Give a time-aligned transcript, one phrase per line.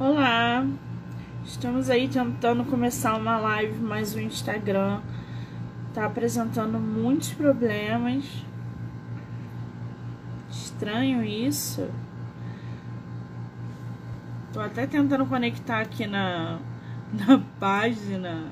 [0.00, 0.66] Olá,
[1.44, 5.02] estamos aí tentando começar uma live, mas o Instagram
[5.92, 8.24] tá apresentando muitos problemas.
[10.50, 11.86] Estranho isso.
[14.54, 16.58] Tô até tentando conectar aqui na,
[17.12, 18.50] na página.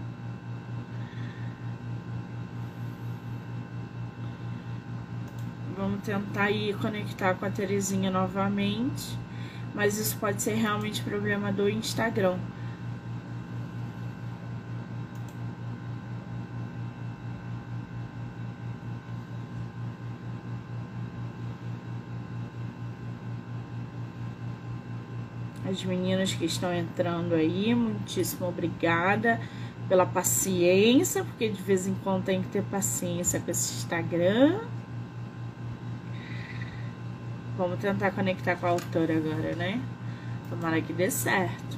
[5.75, 9.17] Vamos tentar aí conectar com a Terezinha novamente
[9.75, 12.37] mas isso pode ser realmente problema do Instagram.
[25.69, 29.39] As meninas que estão entrando aí, muitíssimo obrigada
[29.87, 34.61] pela paciência, porque de vez em quando tem que ter paciência com esse Instagram.
[37.59, 39.83] Vamos tentar conectar com a autora agora, né?
[40.49, 41.77] Tomara que dê certo.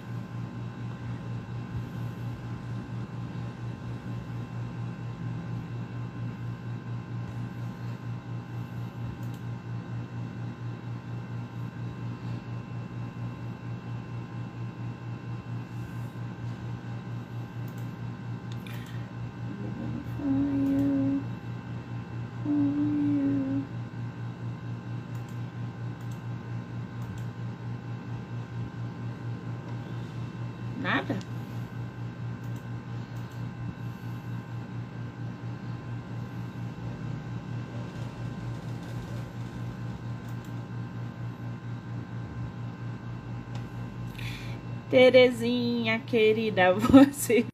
[44.90, 47.46] Terezinha, querida, você.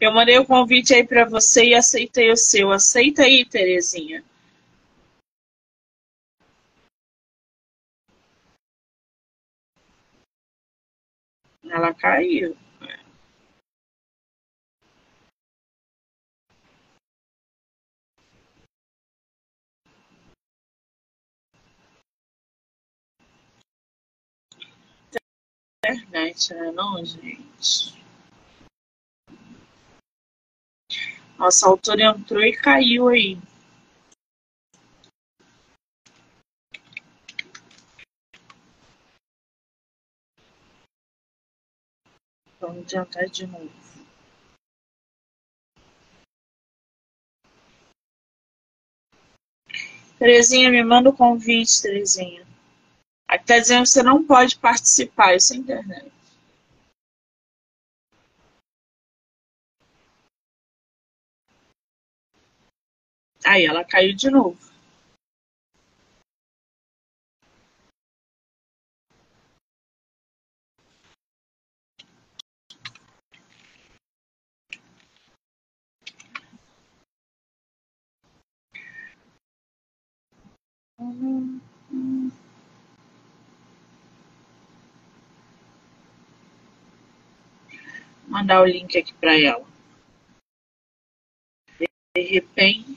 [0.00, 2.72] Eu mandei o um convite aí para você e aceitei o seu.
[2.72, 4.24] Aceita aí, Terezinha.
[11.74, 12.56] Ela caiu.
[25.84, 26.70] internet, né?
[26.70, 27.94] Não, gente.
[31.36, 33.36] Nossa, a autora entrou e caiu aí.
[42.66, 43.70] Vamos adiantar de novo.
[50.18, 52.46] Terezinha, me manda o convite, Terezinha.
[53.28, 56.10] Aqui está dizendo que você não pode participar, isso é internet.
[63.44, 64.64] Aí ela caiu de novo.
[80.98, 81.60] Hum,
[81.90, 82.32] hum.
[88.44, 89.64] Mandar o link aqui para ela.
[92.14, 92.94] De repente.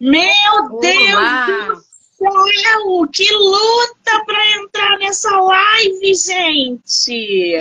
[0.00, 1.91] Meu Deus
[2.22, 3.08] céu!
[3.12, 7.58] Que luta para entrar nessa live, gente!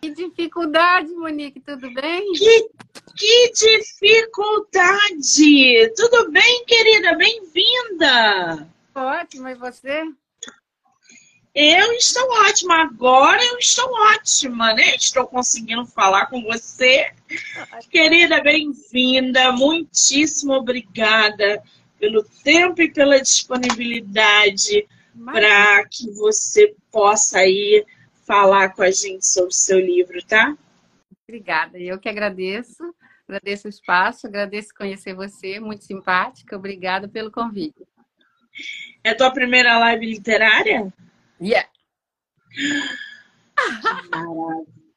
[0.00, 2.32] Que dificuldade, Monique, tudo bem?
[2.32, 2.68] Que,
[3.16, 5.92] que dificuldade!
[5.94, 7.14] Tudo bem, querida?
[7.16, 8.68] Bem-vinda!
[8.94, 10.02] Ótimo, e você?
[11.54, 12.82] Eu estou ótima.
[12.82, 14.96] Agora eu estou ótima, né?
[14.96, 17.12] Estou conseguindo falar com você.
[17.90, 19.52] Querida, bem-vinda.
[19.52, 21.62] Muitíssimo obrigada
[22.02, 24.88] pelo tempo e pela disponibilidade
[25.24, 27.86] para que você possa aí
[28.26, 30.58] falar com a gente sobre o seu livro, tá?
[31.28, 32.92] Obrigada, eu que agradeço,
[33.28, 37.86] agradeço o espaço, agradeço conhecer você, muito simpática, obrigada pelo convite.
[39.04, 40.92] É a tua primeira live literária?
[41.40, 41.68] Yeah!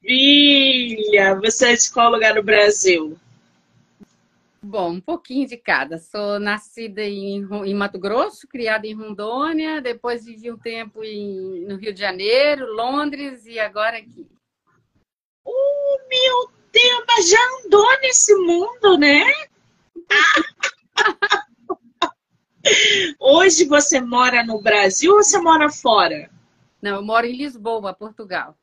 [0.01, 1.35] Maravilha!
[1.35, 3.15] Você é de qual lugar do Brasil?
[4.67, 5.99] Bom, um pouquinho de cada.
[5.99, 11.75] Sou nascida em, em Mato Grosso, criada em Rondônia, depois vivi um tempo em, no
[11.75, 14.27] Rio de Janeiro, Londres e agora aqui.
[15.45, 19.31] Meu Deus, mas já andou nesse mundo, né?
[23.19, 26.27] Hoje você mora no Brasil ou você mora fora?
[26.81, 28.57] Não, eu moro em Lisboa, Portugal.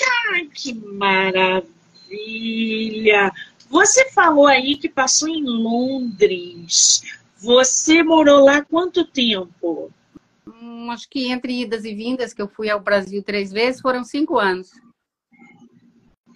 [0.00, 1.64] Ah, que maravilha!
[3.68, 7.02] Você falou aí que passou em Londres.
[7.38, 9.90] Você morou lá quanto tempo?
[10.46, 14.04] Hum, acho que entre idas e vindas, que eu fui ao Brasil três vezes, foram
[14.04, 14.70] cinco anos.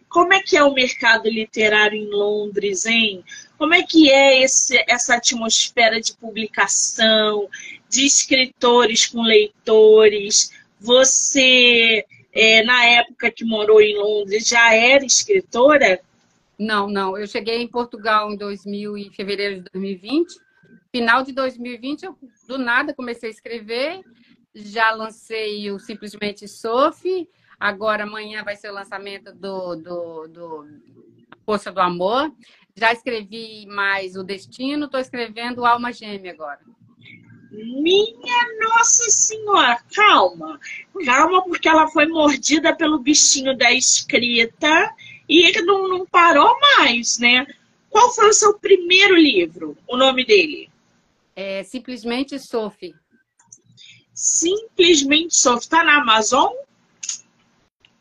[0.09, 3.25] Como é que é o mercado literário em Londres, hein?
[3.57, 7.49] Como é que é esse, essa atmosfera de publicação,
[7.89, 10.51] de escritores com leitores?
[10.81, 16.01] Você, é, na época que morou em Londres, já era escritora?
[16.61, 17.17] Não, não.
[17.17, 20.39] Eu cheguei em Portugal em 2000, em fevereiro de 2020.
[20.93, 24.03] Final de 2020, eu do nada comecei a escrever.
[24.55, 27.27] Já lancei o Simplesmente Sophie.
[27.59, 30.69] Agora, amanhã vai ser o lançamento do, do, do
[31.47, 32.31] Força do Amor.
[32.77, 34.85] Já escrevi mais O Destino.
[34.85, 36.61] Estou escrevendo Alma Gêmea agora.
[37.51, 40.61] Minha Nossa Senhora, calma.
[41.07, 44.95] Calma, porque ela foi mordida pelo bichinho da escrita
[45.31, 47.47] e não, não parou mais, né?
[47.89, 49.77] Qual foi o seu primeiro livro?
[49.89, 50.71] O nome dele?
[51.37, 52.95] É simplesmente Sophie.
[54.15, 55.61] Simplesmente Sophie.
[55.61, 56.53] Está na Amazon?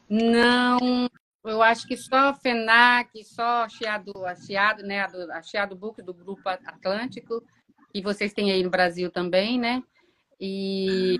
[0.09, 1.09] Não,
[1.45, 5.01] eu acho que só FENAC, só Chiado, a Chiado, né?
[5.31, 7.43] A Chiado Book do Grupo Atlântico
[7.93, 9.83] que vocês têm aí no Brasil também, né?
[10.39, 11.17] E,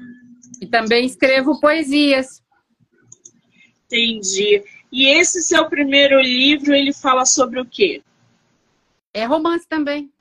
[0.62, 2.44] e também escrevo poesias.
[3.86, 4.64] Entendi.
[4.92, 8.02] E esse seu primeiro livro, ele fala sobre o quê?
[9.14, 10.12] É romance também.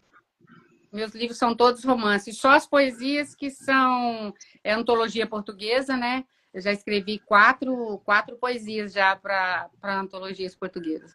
[0.92, 2.38] Meus livros são todos romances.
[2.38, 4.34] Só as poesias que são
[4.64, 6.24] é antologia portuguesa, né?
[6.52, 11.14] Eu já escrevi quatro, quatro poesias já para antologias portuguesas.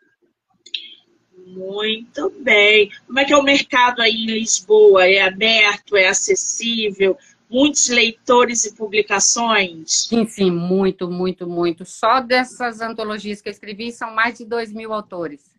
[1.47, 2.91] Muito bem.
[3.07, 5.07] Como é que é o mercado aí em Lisboa?
[5.07, 7.17] É aberto, é acessível?
[7.53, 10.07] Muitos leitores e publicações?
[10.07, 11.85] Sim, sim, muito, muito, muito.
[11.85, 15.53] Só dessas antologias que eu escrevi são mais de dois mil autores.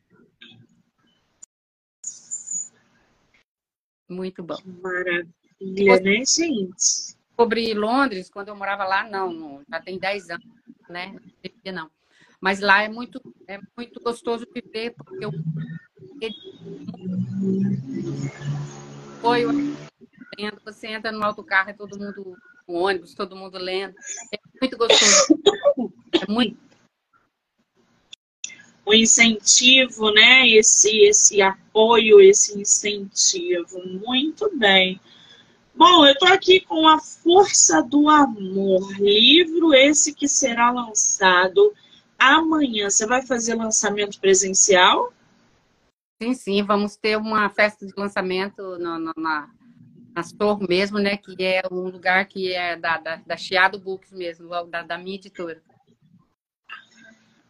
[4.08, 4.56] Muito bom.
[4.56, 7.16] Que maravilha, né, gente?
[7.36, 10.46] Sobre Londres, quando eu morava lá, não, já tem 10 anos,
[10.88, 11.14] né?
[11.72, 11.88] Não.
[12.40, 15.30] Mas lá é muito, é muito gostoso viver, porque eu
[19.20, 19.46] foi
[20.38, 22.36] lendo, você entra no autocarro, é todo mundo
[22.66, 23.94] com ônibus, todo mundo lendo.
[24.32, 25.40] É muito gostoso.
[26.12, 26.56] É muito
[28.86, 30.46] o incentivo, né?
[30.48, 33.82] Esse, esse apoio, esse incentivo.
[33.86, 35.00] Muito bem.
[35.74, 41.74] Bom, eu estou aqui com A Força do Amor, livro esse que será lançado
[42.18, 45.12] amanhã você vai fazer lançamento presencial?
[46.22, 49.50] Sim, sim, vamos ter uma festa de lançamento no, no, na,
[50.14, 51.16] na Store mesmo, né?
[51.16, 55.16] Que é um lugar que é da, da, da Chiado Books mesmo, da, da minha
[55.16, 55.60] editora.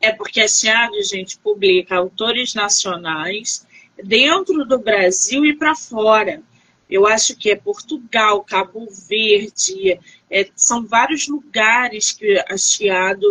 [0.00, 3.66] É porque a Chiado, gente, publica autores nacionais
[4.02, 6.42] dentro do Brasil e para fora.
[6.88, 9.98] Eu acho que é Portugal, Cabo Verde,
[10.30, 13.26] é, são vários lugares que a Chiado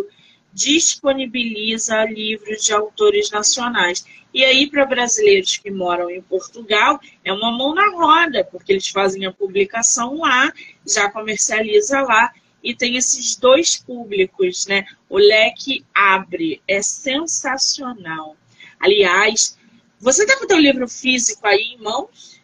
[0.54, 4.06] disponibiliza livros de autores nacionais.
[4.34, 8.88] E aí, para brasileiros que moram em Portugal, é uma mão na roda, porque eles
[8.88, 10.51] fazem a publicação lá,
[10.88, 12.32] já comercializa lá,
[12.63, 14.86] e tem esses dois públicos, né?
[15.10, 18.38] O leque abre, é sensacional.
[18.80, 19.58] Aliás,
[20.00, 22.42] você está com o teu livro físico aí em mãos?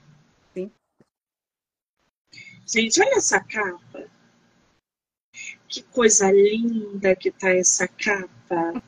[0.54, 0.72] Sim.
[2.66, 4.19] Gente, olha essa capa.
[5.70, 8.84] Que coisa linda que tá essa capa.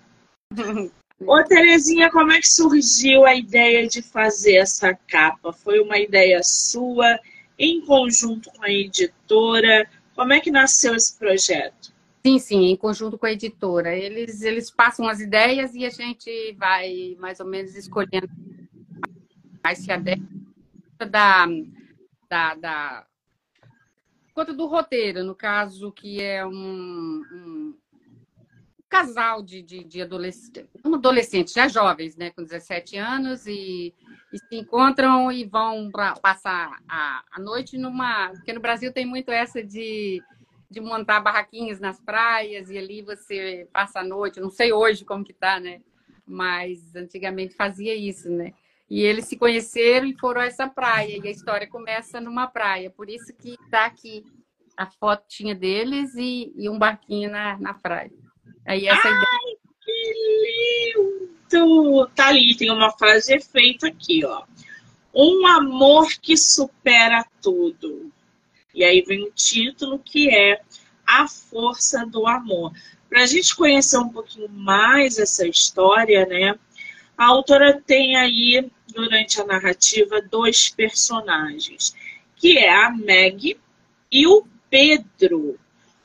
[1.20, 5.54] Ô, Terezinha, como é que surgiu a ideia de fazer essa capa?
[5.54, 7.20] Foi uma ideia sua,
[7.58, 9.88] em conjunto com a editora?
[10.16, 11.94] Como é que nasceu esse projeto?
[12.26, 13.96] Sim, sim, em conjunto com a editora.
[13.96, 18.28] Eles, eles passam as ideias e a gente vai mais ou menos escolhendo
[19.64, 20.26] mais se adequa
[21.08, 21.46] da,
[22.28, 23.06] da, da,
[24.34, 26.52] conta do roteiro, no caso, que é um,
[27.32, 27.76] um
[28.92, 33.94] casal de, de, de adolescentes, um adolescente, já jovens, né, com 17 anos, e,
[34.34, 38.30] e se encontram e vão pra, passar a, a noite numa.
[38.32, 40.22] Porque no Brasil tem muito essa de,
[40.70, 44.42] de montar barraquinhas nas praias e ali você passa a noite.
[44.42, 45.82] Não sei hoje como que tá, né?
[46.26, 48.54] Mas antigamente fazia isso, né?
[48.92, 51.18] E eles se conheceram e foram a essa praia.
[51.18, 52.90] E a história começa numa praia.
[52.90, 54.26] Por isso que está aqui
[54.76, 58.12] a fotinha deles e, e, um barquinho na, na praia.
[58.68, 59.58] Aí essa Ai, ideia...
[59.80, 62.12] que lindo!
[62.14, 64.44] Tá ali, tem uma frase de efeito aqui, ó.
[65.16, 68.12] Um amor que supera tudo.
[68.76, 70.60] E aí vem o título que é
[71.08, 72.74] A Força do Amor.
[73.08, 76.60] Para a gente conhecer um pouquinho mais essa história, né?
[77.22, 81.96] A autora tem aí, durante a narrativa, dois personagens,
[82.36, 83.58] que é a Meg
[84.12, 85.60] e o Pedro.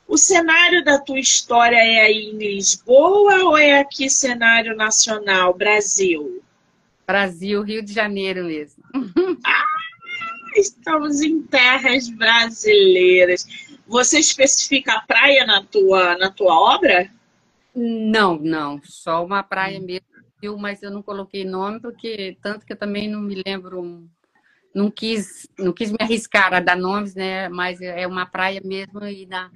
[0.07, 6.41] O cenário da tua história é aí em Lisboa ou é aqui cenário nacional, Brasil?
[7.05, 8.83] Brasil, Rio de Janeiro mesmo.
[9.45, 13.45] Ah, estamos em terras brasileiras.
[13.87, 17.09] Você especifica a praia na tua, na tua obra?
[17.73, 18.81] Não, não.
[18.83, 20.07] Só uma praia mesmo,
[20.57, 24.07] mas eu não coloquei nome porque tanto que eu também não me lembro
[24.73, 27.49] não quis, não quis me arriscar a dar nomes, né?
[27.49, 29.49] Mas é uma praia mesmo e na,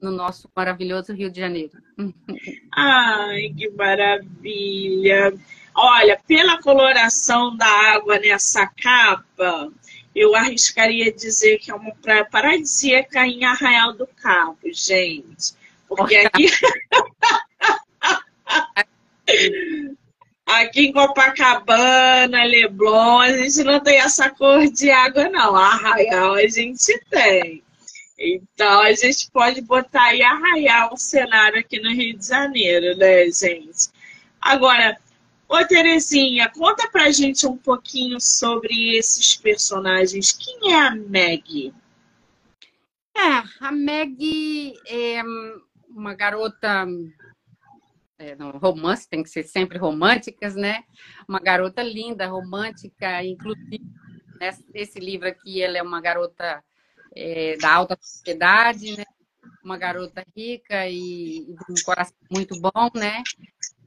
[0.00, 1.72] no nosso maravilhoso Rio de Janeiro.
[2.74, 5.34] Ai, que maravilha!
[5.74, 9.70] Olha, pela coloração da água nessa capa,
[10.14, 15.54] eu arriscaria dizer que é uma praia paradisíaca em Arraial do Cabo, gente.
[15.88, 16.46] Porque aqui.
[20.46, 25.56] aqui em Copacabana, Leblon, a gente não tem essa cor de água, não.
[25.56, 27.62] Arraial a gente tem.
[28.18, 33.24] Então, a gente pode botar aí arraiar um cenário aqui no Rio de Janeiro, né,
[33.30, 33.90] gente?
[34.40, 34.96] Agora,
[35.48, 40.32] ô Terezinha, conta pra gente um pouquinho sobre esses personagens.
[40.32, 41.74] Quem é a Meg?
[43.16, 45.22] É, a Meg é
[45.90, 46.86] uma garota
[48.22, 50.84] é, romance, tem que ser sempre românticas, né?
[51.28, 53.84] Uma garota linda, romântica, inclusive
[54.74, 56.62] nesse livro aqui ela é uma garota
[57.14, 59.04] é, da alta sociedade, né?
[59.64, 63.22] Uma garota rica e, e de um coração muito bom, né?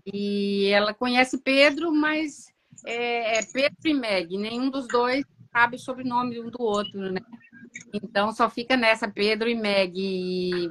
[0.06, 2.46] E ela conhece Pedro, mas
[2.86, 7.22] é, é Pedro e Meg, nenhum dos dois sabe o sobrenome um do outro, né?
[7.94, 9.94] Então só fica nessa Pedro e Meg.
[9.98, 10.70] E,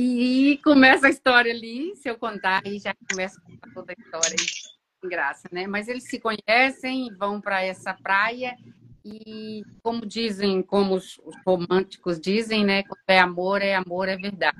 [0.00, 3.42] e começa a história ali, se eu contar, aí já começa
[3.74, 5.66] toda a história aí, graça, né?
[5.66, 8.56] Mas eles se conhecem, vão para essa praia
[9.04, 12.84] e como dizem, como os românticos dizem, né?
[13.08, 14.56] É amor, é amor, é verdade.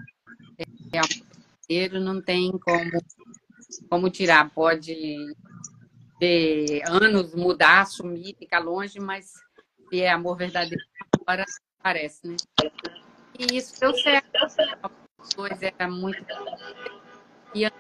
[0.92, 2.90] É amor não tem como,
[3.88, 4.50] como tirar.
[4.50, 5.16] Pode
[6.18, 9.34] ter anos, mudar, sumir, ficar longe, mas
[9.88, 10.82] se é amor verdadeiro,
[11.20, 11.44] agora
[11.80, 12.36] parece, né?
[13.38, 15.07] E isso deu certo.
[15.60, 16.24] Era muito.
[17.54, 17.70] E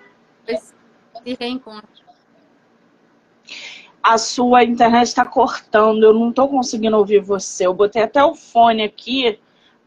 [0.46, 0.74] depois
[1.22, 2.08] se reencontram
[4.02, 7.66] a sua internet está cortando, eu não estou conseguindo ouvir você.
[7.66, 9.38] Eu botei até o fone aqui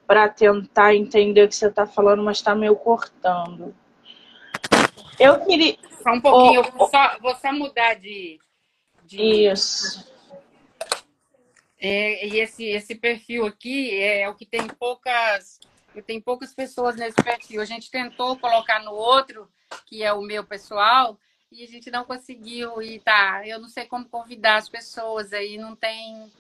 [0.06, 3.74] para tentar entender o que você está falando, mas está meio cortando.
[5.20, 5.76] Eu queria.
[6.04, 8.40] Só um pouquinho, oh, vou, só, vou só mudar de.
[9.06, 9.22] de...
[9.52, 10.12] Isso.
[11.80, 15.60] É, e esse, esse perfil aqui é o que tem poucas.
[16.06, 17.62] Tem poucas pessoas nesse perfil.
[17.62, 19.48] A gente tentou colocar no outro,
[19.86, 21.18] que é o meu pessoal,
[21.52, 25.58] e a gente não conseguiu e tá, eu não sei como convidar as pessoas aí,
[25.58, 26.32] não tem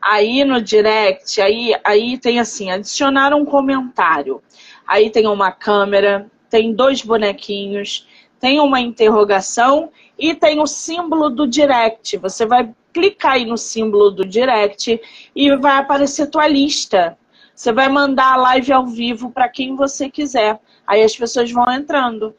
[0.00, 4.42] Aí no direct, aí aí tem assim, adicionar um comentário.
[4.86, 8.08] Aí tem uma câmera, tem dois bonequinhos,
[8.40, 12.16] tem uma interrogação e tem o símbolo do direct.
[12.16, 15.00] Você vai clicar aí no símbolo do direct
[15.34, 17.18] e vai aparecer tua lista.
[17.60, 20.58] Você vai mandar a live ao vivo para quem você quiser.
[20.86, 22.34] Aí as pessoas vão entrando.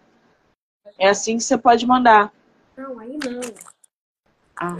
[0.98, 2.34] É assim que você pode mandar.
[2.76, 3.40] Não, aí não.
[4.56, 4.76] Ah,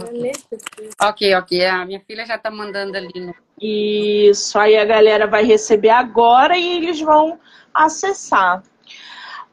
[1.08, 1.64] ok, ok.
[1.64, 3.20] A minha filha já está mandando ali.
[3.20, 3.32] No...
[3.60, 7.38] Isso, aí a galera vai receber agora e eles vão
[7.72, 8.64] acessar.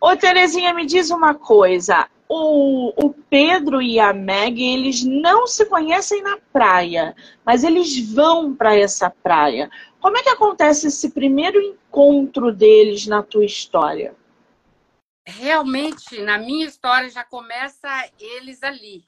[0.01, 2.07] Ô, Terezinha, me diz uma coisa.
[2.27, 7.15] O, o Pedro e a Meg, eles não se conhecem na praia,
[7.45, 9.69] mas eles vão para essa praia.
[10.01, 14.15] Como é que acontece esse primeiro encontro deles na tua história?
[15.29, 17.87] realmente, na minha história, já começa
[18.19, 19.07] eles ali.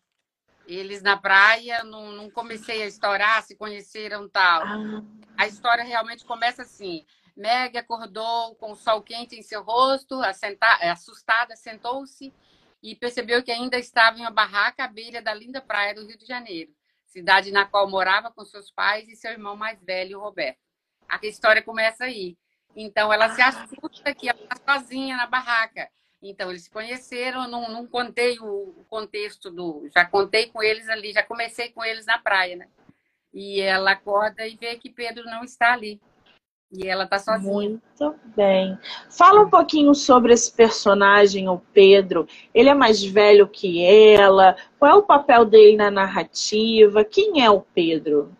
[0.68, 4.62] Eles na praia, não, não comecei a estourar, se conheceram tal.
[4.64, 5.04] Ah.
[5.38, 7.06] A história realmente começa assim.
[7.36, 12.34] Meg acordou com o sol quente em seu rosto, assustada, sentou-se
[12.84, 16.18] e percebeu que ainda estava em uma barraca à beira da linda praia do Rio
[16.18, 16.72] de Janeiro,
[17.06, 20.60] cidade na qual morava com seus pais e seu irmão mais velho, Roberto.
[21.12, 22.38] A história começa aí.
[22.76, 25.90] Então ela se assusta que ela está sozinha na barraca
[26.22, 29.88] então, eles se conheceram, não, não contei o, contexto do.
[29.94, 32.68] Já contei com eles ali, já comecei com eles na praia, né?
[33.34, 36.00] E ela acorda e vê que Pedro não está ali.
[36.72, 37.52] E ela tá sozinha.
[37.52, 38.78] Muito bem.
[39.10, 42.28] Fala um pouquinho sobre esse personagem, o Pedro.
[42.54, 44.56] Ele é mais velho que ela?
[44.78, 47.04] Qual é o papel dele na narrativa?
[47.04, 48.32] Quem é o Pedro?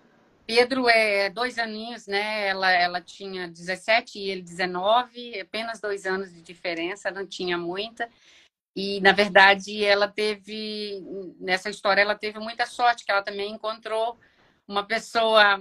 [0.46, 2.48] Pedro é dois aninhos, né?
[2.48, 8.10] Ela, ela tinha 17 e ele 19, apenas dois anos de diferença, não tinha muita.
[8.76, 11.04] E, na verdade, ela teve,
[11.40, 14.18] nessa história, ela teve muita sorte, que ela também encontrou
[14.68, 15.60] uma pessoa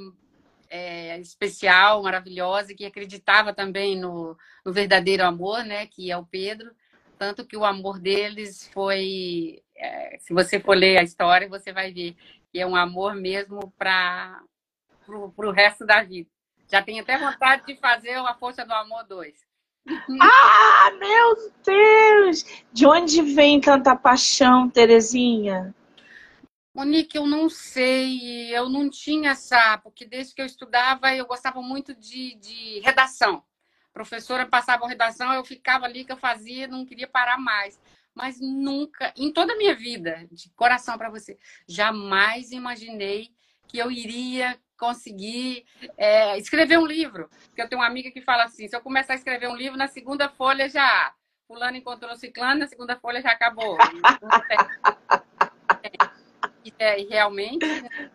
[0.68, 5.86] é, especial, maravilhosa, que acreditava também no, no, verdadeiro amor, né?
[5.86, 6.70] Que é o Pedro.
[7.18, 9.62] Tanto que o amor deles foi.
[9.76, 12.16] É, se você for ler a história, você vai ver
[12.52, 14.42] que é um amor mesmo para
[15.14, 16.28] o resto da vida.
[16.70, 19.34] Já tenho até vontade de fazer a Força do Amor 2.
[20.20, 22.44] Ah, meu Deus!
[22.72, 25.74] De onde vem tanta paixão, Terezinha?
[26.72, 31.60] Monique, eu não sei, eu não tinha essa, porque desde que eu estudava eu gostava
[31.60, 33.42] muito de, de redação.
[33.90, 37.80] A professora passava a redação, eu ficava ali que eu fazia, não queria parar mais.
[38.14, 41.36] Mas nunca, em toda a minha vida, de coração para você,
[41.66, 43.30] jamais imaginei
[43.66, 45.66] que eu iria conseguir
[45.98, 47.28] é, escrever um livro.
[47.46, 49.76] Porque eu tenho uma amiga que fala assim: se eu começar a escrever um livro,
[49.76, 51.14] na segunda folha já.
[51.46, 53.76] Fulano encontrou ciclano, na segunda folha já acabou.
[56.64, 58.10] E, é, realmente, né,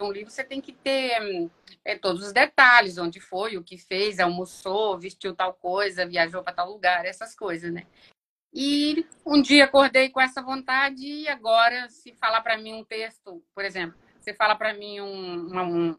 [0.00, 1.50] um livro você tem que ter
[1.84, 6.54] é, todos os detalhes, onde foi, o que fez, almoçou, vestiu tal coisa, viajou para
[6.54, 7.86] tal lugar, essas coisas, né?
[8.54, 13.44] E um dia acordei com essa vontade e agora, se falar para mim um texto,
[13.54, 15.98] por exemplo, você fala para mim um, um,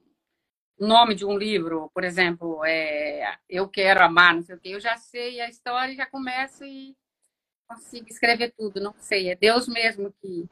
[0.88, 4.80] nome de um livro, por exemplo, é Eu Quero Amar, não sei o quê, eu
[4.80, 6.96] já sei a história e já começo e
[7.68, 10.46] consigo escrever tudo, não sei, é Deus mesmo que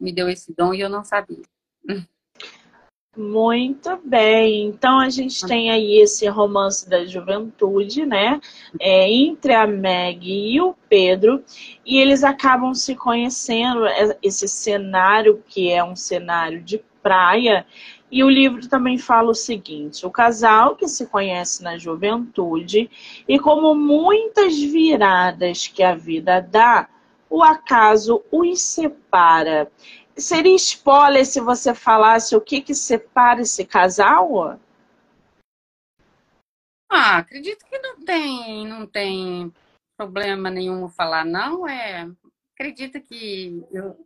[0.00, 1.42] me deu esse dom e eu não sabia.
[3.16, 8.38] Muito bem, então a gente tem aí esse romance da juventude, né?
[8.78, 11.42] É, entre a Meg e o Pedro,
[11.84, 17.64] e eles acabam se conhecendo, é, esse cenário que é um cenário de praia,
[18.10, 22.90] e o livro também fala o seguinte: o casal que se conhece na juventude,
[23.26, 26.88] e como muitas viradas que a vida dá,
[27.28, 29.70] o acaso os separa.
[30.16, 34.58] Seria spoiler se você falasse o que, que separa esse casal?
[36.88, 39.52] Ah, acredito que não tem, não tem
[39.96, 41.68] problema nenhum falar, não.
[41.68, 42.08] É,
[42.54, 44.05] acredito que eu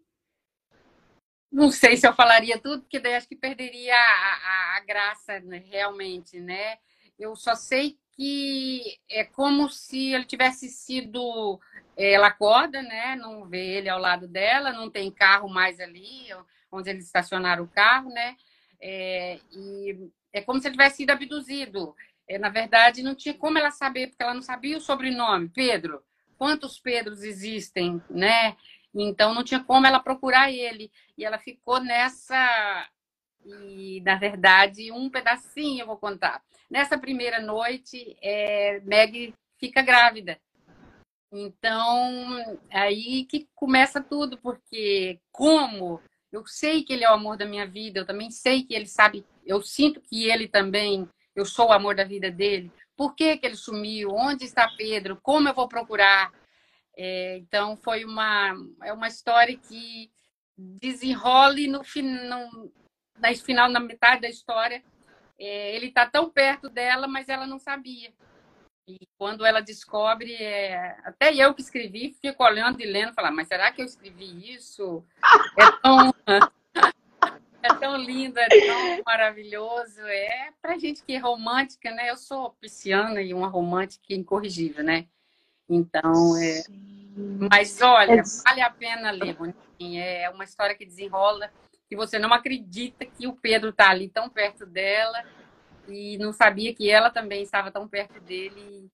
[1.50, 5.40] não sei se eu falaria tudo, porque daí acho que perderia a, a, a graça
[5.40, 6.78] né, realmente, né?
[7.18, 11.60] Eu só sei que é como se ele tivesse sido
[11.96, 13.16] ela acorda, né?
[13.16, 16.28] Não vê ele ao lado dela, não tem carro mais ali,
[16.70, 18.36] onde eles estacionaram o carro, né?
[18.80, 21.94] É, e é como se ele tivesse sido abduzido.
[22.28, 25.48] É, na verdade, não tinha como ela saber, porque ela não sabia o sobrenome.
[25.48, 26.02] Pedro,
[26.38, 28.56] quantos Pedros existem, né?
[28.94, 30.90] Então não tinha como ela procurar ele.
[31.16, 32.88] E ela ficou nessa.
[33.44, 36.42] E, na verdade, um pedacinho eu vou contar.
[36.68, 40.38] Nessa primeira noite, é, Meg fica grávida.
[41.32, 46.00] Então, aí que começa tudo, porque como
[46.32, 48.86] eu sei que ele é o amor da minha vida, eu também sei que ele
[48.86, 52.72] sabe, eu sinto que ele também, eu sou o amor da vida dele.
[52.96, 54.10] Por que, que ele sumiu?
[54.10, 55.18] Onde está Pedro?
[55.22, 56.32] Como eu vou procurar?
[56.96, 60.10] É, então, foi uma, é uma história que
[60.56, 62.72] desenrole no, no,
[63.16, 64.82] no final, na metade da história.
[65.38, 68.12] É, ele está tão perto dela, mas ela não sabia.
[68.86, 70.96] E quando ela descobre, é...
[71.04, 75.04] até eu que escrevi, fico olhando e lendo, falar, mas será que eu escrevi isso?
[75.56, 76.14] É tão,
[77.62, 80.00] é tão lindo, é tão maravilhoso.
[80.02, 82.10] É pra gente que é romântica, né?
[82.10, 85.06] Eu sou pisciana e uma romântica incorrigível, né?
[85.70, 86.64] Então, é.
[87.48, 90.04] Mas olha, é vale a pena ler, Bonitinha.
[90.04, 91.48] É uma história que desenrola,
[91.88, 95.24] que você não acredita que o Pedro está ali tão perto dela
[95.86, 98.90] e não sabia que ela também estava tão perto dele.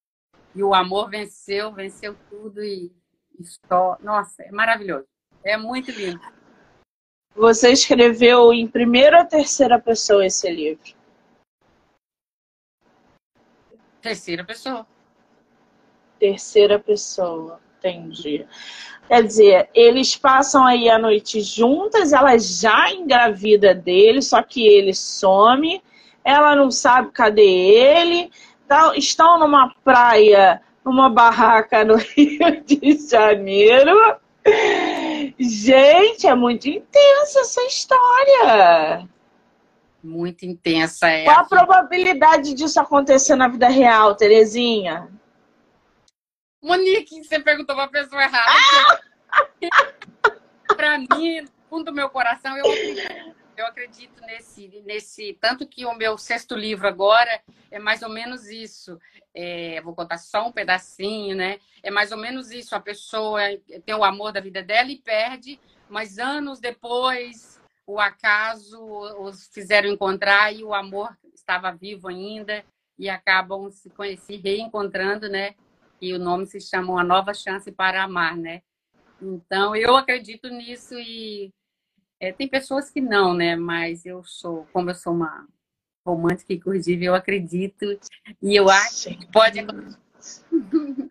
[0.54, 2.92] E o amor venceu, venceu tudo e,
[3.38, 3.96] e só.
[4.00, 5.06] Nossa, é maravilhoso.
[5.42, 6.20] É muito lindo.
[7.34, 10.94] Você escreveu em primeira ou terceira pessoa esse livro?
[14.02, 14.86] Terceira pessoa.
[16.18, 18.46] Terceira pessoa, entendi.
[19.08, 24.94] Quer dizer, eles passam aí a noite juntas, ela já engravida dele, só que ele
[24.94, 25.80] some
[26.26, 28.32] ela não sabe cadê ele,
[28.66, 34.16] tá, estão numa praia, numa barraca no Rio de Janeiro.
[35.38, 39.08] Gente, é muito intensa essa história.
[40.02, 41.08] muito intensa.
[41.08, 45.08] É Qual a, a probabilidade disso acontecer na vida real, Terezinha?
[46.66, 48.50] Monique, você perguntou para a pessoa errada.
[49.30, 49.46] Ah!
[50.74, 53.36] para mim, no fundo do meu coração, eu acredito.
[53.56, 55.38] Eu acredito nesse, nesse.
[55.40, 58.98] Tanto que o meu sexto livro agora é mais ou menos isso.
[59.32, 61.60] É, vou contar só um pedacinho, né?
[61.84, 62.74] É mais ou menos isso.
[62.74, 63.42] A pessoa
[63.84, 68.78] tem o amor da vida dela e perde, mas anos depois o acaso
[69.20, 72.64] os fizeram encontrar e o amor estava vivo ainda
[72.98, 75.54] e acabam se, se reencontrando, né?
[76.00, 78.62] E o nome se chama Uma Nova Chance para Amar, né?
[79.20, 81.50] Então, eu acredito nisso e
[82.20, 83.56] é, tem pessoas que não, né?
[83.56, 85.46] Mas eu sou, como eu sou uma
[86.06, 87.98] romântica, inclusive, eu acredito
[88.42, 89.58] e eu acho que pode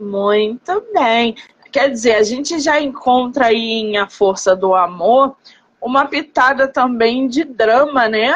[0.00, 1.36] Muito bem.
[1.70, 5.36] Quer dizer, a gente já encontra aí em A Força do Amor
[5.80, 8.34] uma pitada também de drama, né?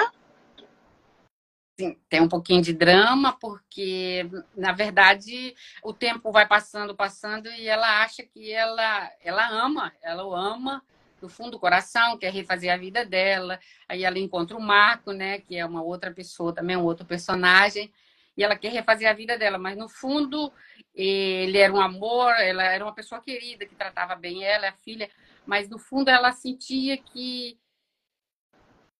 [2.09, 8.03] Tem um pouquinho de drama, porque, na verdade, o tempo vai passando, passando, e ela
[8.03, 10.83] acha que ela, ela ama, ela o ama
[11.21, 13.61] do fundo do coração, quer refazer a vida dela.
[13.89, 17.93] Aí ela encontra o Marco, né, que é uma outra pessoa, também um outro personagem,
[18.37, 20.53] e ela quer refazer a vida dela, mas no fundo
[20.93, 25.09] ele era um amor, ela era uma pessoa querida que tratava bem ela, a filha,
[25.47, 27.57] mas no fundo ela sentia que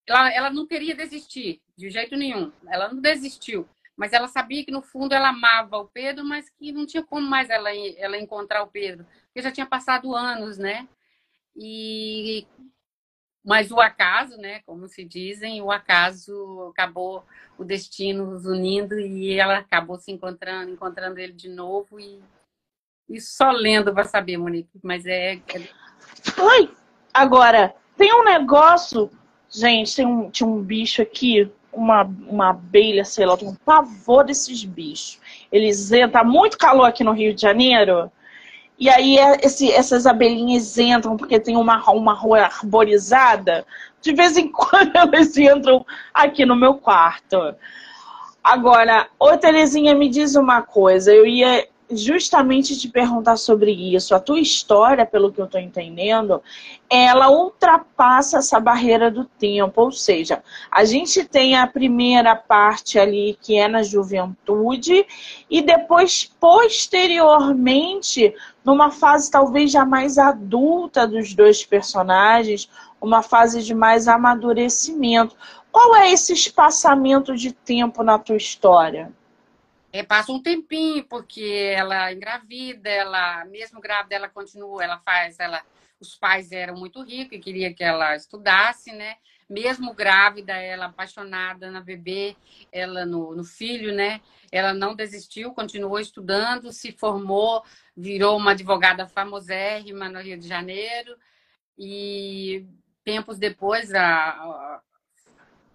[0.07, 2.51] ela, ela não queria desistir de jeito nenhum.
[2.67, 3.65] Ela não desistiu,
[3.95, 7.25] mas ela sabia que no fundo ela amava o Pedro, mas que não tinha como
[7.25, 10.87] mais ela, ela encontrar o Pedro, porque já tinha passado anos, né?
[11.55, 12.45] E
[13.45, 17.23] mas o acaso, né, como se dizem, o acaso acabou
[17.57, 22.21] o destino os unindo e ela acabou se encontrando, encontrando ele de novo e,
[23.07, 25.41] e só lendo para saber, Monique, mas é, é
[26.37, 26.71] Oi!
[27.13, 29.09] Agora, tem um negócio.
[29.49, 34.23] Gente, tem um, tinha um bicho aqui, uma, uma abelha, sei lá, tenho um pavor
[34.23, 35.19] desses bichos.
[35.51, 38.11] Eles entram, tá muito calor aqui no Rio de Janeiro.
[38.77, 43.65] E aí é, esse, essas abelhinhas entram porque tem uma, uma rua arborizada.
[44.01, 47.37] De vez em quando elas entram aqui no meu quarto.
[48.43, 51.13] Agora, ô Terezinha, me diz uma coisa.
[51.13, 54.13] Eu ia justamente te perguntar sobre isso.
[54.13, 56.41] A tua história, pelo que eu estou entendendo,
[56.89, 59.81] ela ultrapassa essa barreira do tempo.
[59.81, 65.05] Ou seja, a gente tem a primeira parte ali que é na juventude
[65.49, 72.69] e depois, posteriormente, numa fase talvez já mais adulta dos dois personagens,
[73.01, 75.35] uma fase de mais amadurecimento.
[75.71, 79.11] Qual é esse espaçamento de tempo na tua história?
[79.91, 85.63] É, passa um tempinho, porque ela engravida, ela, mesmo grávida, ela continua, ela faz, ela,
[85.99, 89.15] os pais eram muito ricos e queria que ela estudasse, né?
[89.49, 92.35] Mesmo grávida, ela apaixonada na bebê,
[92.71, 94.21] ela no, no filho, né?
[94.51, 97.63] Ela não desistiu, continuou estudando, se formou,
[97.97, 101.17] virou uma advogada famosérrima no Rio de Janeiro.
[101.75, 102.67] E
[103.03, 104.81] tempos depois, a,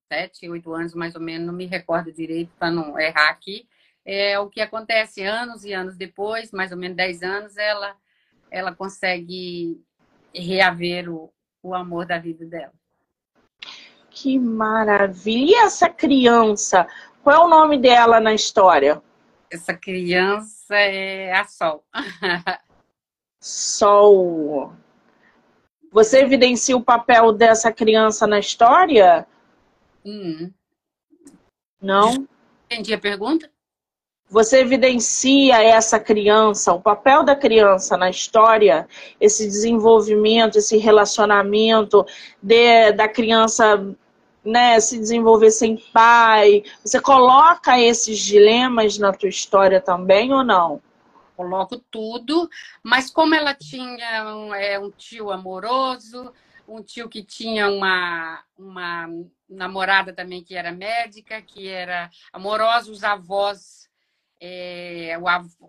[0.08, 3.66] sete, oito anos mais ou menos, não me recordo direito para não errar aqui,
[4.04, 7.96] é o que acontece anos e anos depois, mais ou menos 10 anos, ela,
[8.50, 9.80] ela consegue
[10.34, 12.72] reaver o, o amor da vida dela.
[14.10, 15.50] Que maravilha!
[15.50, 16.86] E essa criança,
[17.22, 19.02] qual é o nome dela na história?
[19.50, 21.84] Essa criança é a Sol.
[23.40, 24.72] Sol.
[25.90, 29.26] Você evidencia o papel dessa criança na história?
[30.04, 30.52] Hum.
[31.80, 32.26] Não?
[32.66, 33.53] Entendi a pergunta?
[34.34, 38.88] Você evidencia essa criança, o papel da criança na história,
[39.20, 42.04] esse desenvolvimento, esse relacionamento
[42.42, 43.94] de, da criança
[44.44, 46.64] né, se desenvolver sem pai.
[46.84, 50.82] Você coloca esses dilemas na tua história também ou não?
[51.36, 52.50] Coloco tudo,
[52.82, 56.32] mas como ela tinha um, é, um tio amoroso,
[56.66, 59.08] um tio que tinha uma, uma
[59.48, 63.84] namorada também que era médica, que era amorosa, os avós
[64.46, 65.26] é, o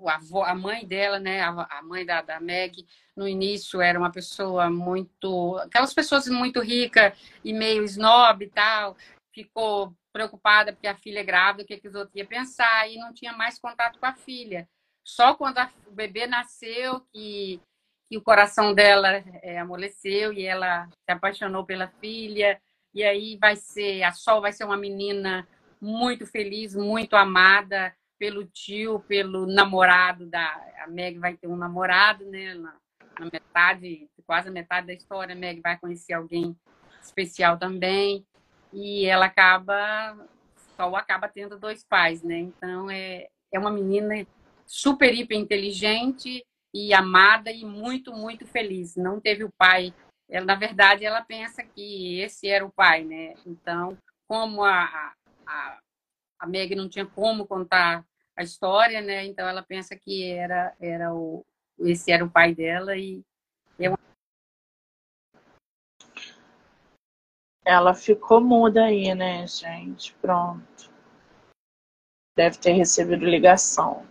[0.09, 2.85] avô, a mãe dela, né, a, mãe da, da Meg,
[3.15, 5.57] no início era uma pessoa muito.
[5.59, 8.97] aquelas pessoas muito ricas e meio snob e tal,
[9.33, 12.97] ficou preocupada porque a filha é grávida, o que, que os outros iam pensar, e
[12.97, 14.67] não tinha mais contato com a filha.
[15.05, 17.61] Só quando a, o bebê nasceu que,
[18.09, 22.59] que o coração dela é, amoleceu e ela se apaixonou pela filha.
[22.93, 25.47] E aí vai ser, a Sol vai ser uma menina
[25.79, 30.61] muito feliz, muito amada, pelo tio, pelo namorado da.
[30.83, 32.53] A Meg vai ter um namorado, né?
[32.53, 32.75] Na,
[33.19, 36.55] na metade, quase a metade da história, a Meg vai conhecer alguém
[37.01, 38.25] especial também.
[38.73, 40.17] e ela acaba
[40.75, 42.37] só acaba tendo dois pais, né?
[42.39, 44.25] Então é, é uma menina
[44.65, 48.95] super hiper inteligente e amada e muito muito feliz.
[48.95, 49.93] Não teve o pai.
[50.29, 53.35] Ela na verdade ela pensa que esse era o pai, né?
[53.45, 53.97] Então
[54.27, 55.13] como a,
[55.45, 55.79] a,
[56.39, 59.25] a Meg não tinha como contar a história, né?
[59.25, 61.45] Então ela pensa que era era o
[61.79, 63.23] esse era o pai dela e
[67.65, 70.13] Ela ficou muda aí, né, gente?
[70.21, 70.91] Pronto.
[72.37, 74.03] Deve ter recebido ligação.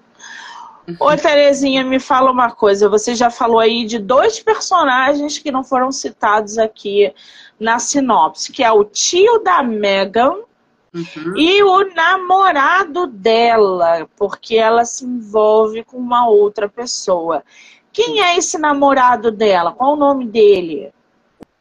[0.98, 1.16] Ô, uhum.
[1.16, 2.88] Terezinha, me fala uma coisa.
[2.88, 7.14] Você já falou aí de dois personagens que não foram citados aqui
[7.58, 10.42] na sinopse, que é o tio da Megan
[10.94, 11.36] uhum.
[11.36, 17.44] e o namorado dela, porque ela se envolve com uma outra pessoa.
[17.92, 19.72] Quem é esse namorado dela?
[19.72, 20.92] Qual o nome dele?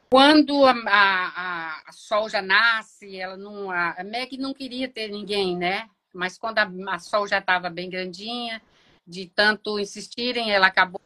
[0.09, 5.09] Quando a, a, a Sol já nasce, ela não, a, a Meg não queria ter
[5.09, 5.89] ninguém, né?
[6.13, 8.61] Mas quando a, a Sol já estava bem grandinha,
[9.05, 11.01] de tanto insistirem, ela acabou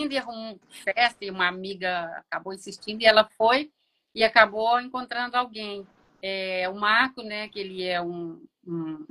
[0.00, 3.72] um festa e uma amiga acabou insistindo e ela foi
[4.18, 5.86] e acabou encontrando alguém.
[6.20, 9.06] É, o Marco, né, que ele é um, um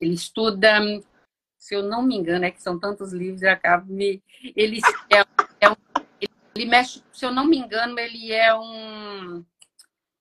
[0.00, 0.80] ele estuda
[1.58, 4.22] se eu não me engano, é que são tantos livros, eu acabo me.
[4.56, 5.24] Ele, é,
[5.60, 5.76] é um,
[6.54, 9.44] ele mexe, se eu não me engano, ele é um.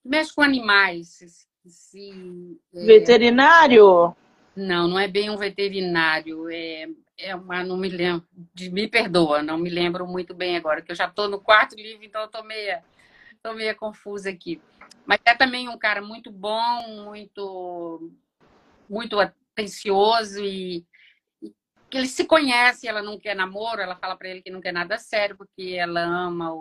[0.03, 1.45] mexe com animais.
[1.65, 2.85] Se, é...
[2.85, 4.15] Veterinário?
[4.55, 6.49] Não, não é bem um veterinário.
[6.49, 8.27] É, é uma, não me lembro.
[8.71, 12.03] Me perdoa, não me lembro muito bem agora, que eu já estou no quarto livro,
[12.03, 12.79] então eu estou meio,
[13.41, 14.61] tô meio confusa aqui.
[15.05, 18.11] Mas é também um cara muito bom, muito,
[18.89, 20.85] muito atencioso e
[21.89, 24.73] que ele se conhece, ela não quer namoro, ela fala para ele que não quer
[24.73, 26.51] nada sério porque ela ama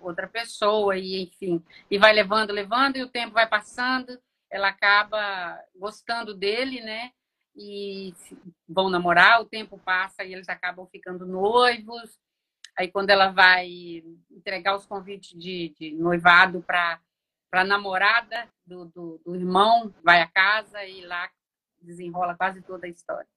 [0.00, 4.16] outra pessoa e enfim, e vai levando, levando e o tempo vai passando,
[4.50, 7.10] ela acaba gostando dele, né?
[7.56, 8.14] E
[8.68, 12.18] vão namorar, o tempo passa e eles acabam ficando noivos.
[12.76, 17.00] Aí quando ela vai entregar os convites de, de noivado para
[17.48, 21.28] para namorada do, do, do irmão, vai à casa e lá
[21.80, 23.28] desenrola quase toda a história.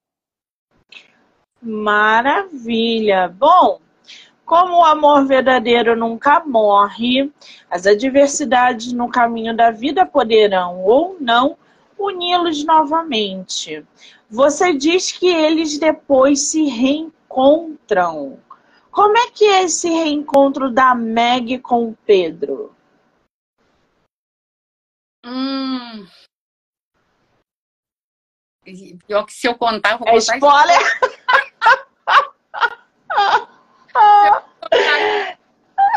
[1.61, 3.27] Maravilha!
[3.27, 3.79] Bom,
[4.45, 7.31] como o amor verdadeiro nunca morre,
[7.69, 11.55] as adversidades no caminho da vida poderão ou não
[11.97, 13.85] uni-los novamente.
[14.29, 18.39] Você diz que eles depois se reencontram.
[18.91, 22.75] Como é que é esse reencontro da Meg com o Pedro?
[25.25, 26.07] Hum.
[29.07, 30.35] Pior que se eu contar, eu vou é contar.
[30.35, 30.79] Spoiler!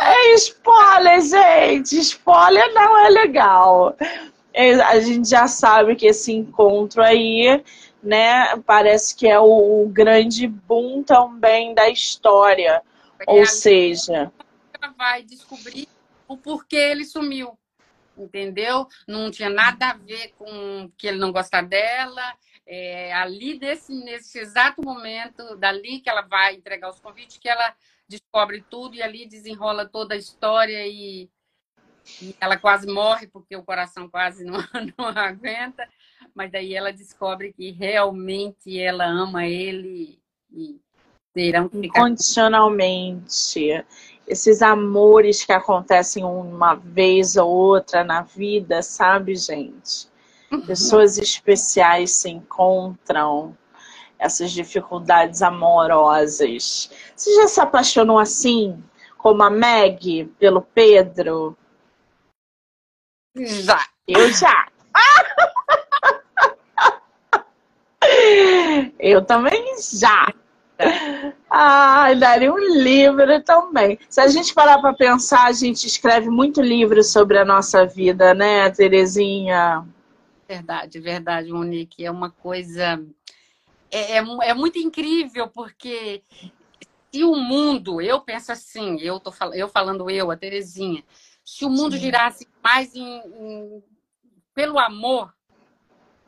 [0.01, 1.99] É spoiler, gente.
[1.99, 3.97] Spoiler não é legal.
[4.53, 7.63] É, a gente já sabe que esse encontro aí,
[8.03, 12.83] né, parece que é o, o grande boom também da história.
[13.21, 14.33] É, Ou seja.
[14.97, 15.89] Vai descobrir
[16.27, 17.57] o porquê ele sumiu.
[18.17, 18.87] Entendeu?
[19.09, 22.23] Não tinha nada a ver com que ele não gosta dela
[22.67, 27.75] é, ali nesse, nesse exato momento, dali que ela vai entregar os convites, que ela
[28.09, 31.31] descobre tudo e ali desenrola toda a história e,
[32.21, 34.59] e ela quase morre porque o coração quase não,
[34.99, 35.89] não aguenta,
[36.35, 40.19] mas daí ela descobre que realmente ela ama ele
[40.51, 40.81] e
[41.33, 42.01] terão que ficar...
[42.01, 43.85] Incondicionalmente.
[44.27, 50.09] Esses amores que acontecem uma vez ou outra na vida, sabe, gente?
[50.67, 53.57] Pessoas especiais se encontram,
[54.19, 56.91] essas dificuldades amorosas.
[57.17, 58.83] Você já se apaixonou assim,
[59.19, 61.57] como a Meg, pelo Pedro?
[63.35, 63.89] Já.
[64.07, 64.69] Eu já.
[69.03, 70.33] Eu também já.
[71.51, 73.99] Ah, daria um livro também.
[74.09, 78.33] Se a gente parar para pensar, a gente escreve muito livro sobre a nossa vida,
[78.33, 79.85] né, Terezinha?
[80.49, 82.05] Verdade, verdade, Monique.
[82.05, 83.05] É uma coisa.
[83.91, 86.23] É, é, é muito incrível, porque
[87.13, 91.03] se o mundo, eu penso assim, eu tô falando, eu falando eu, a Terezinha,
[91.45, 92.03] se o mundo Sim.
[92.03, 93.83] girasse mais em, em,
[94.55, 95.35] pelo amor,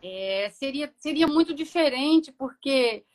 [0.06, 3.06] é, seria, seria muito diferente, porque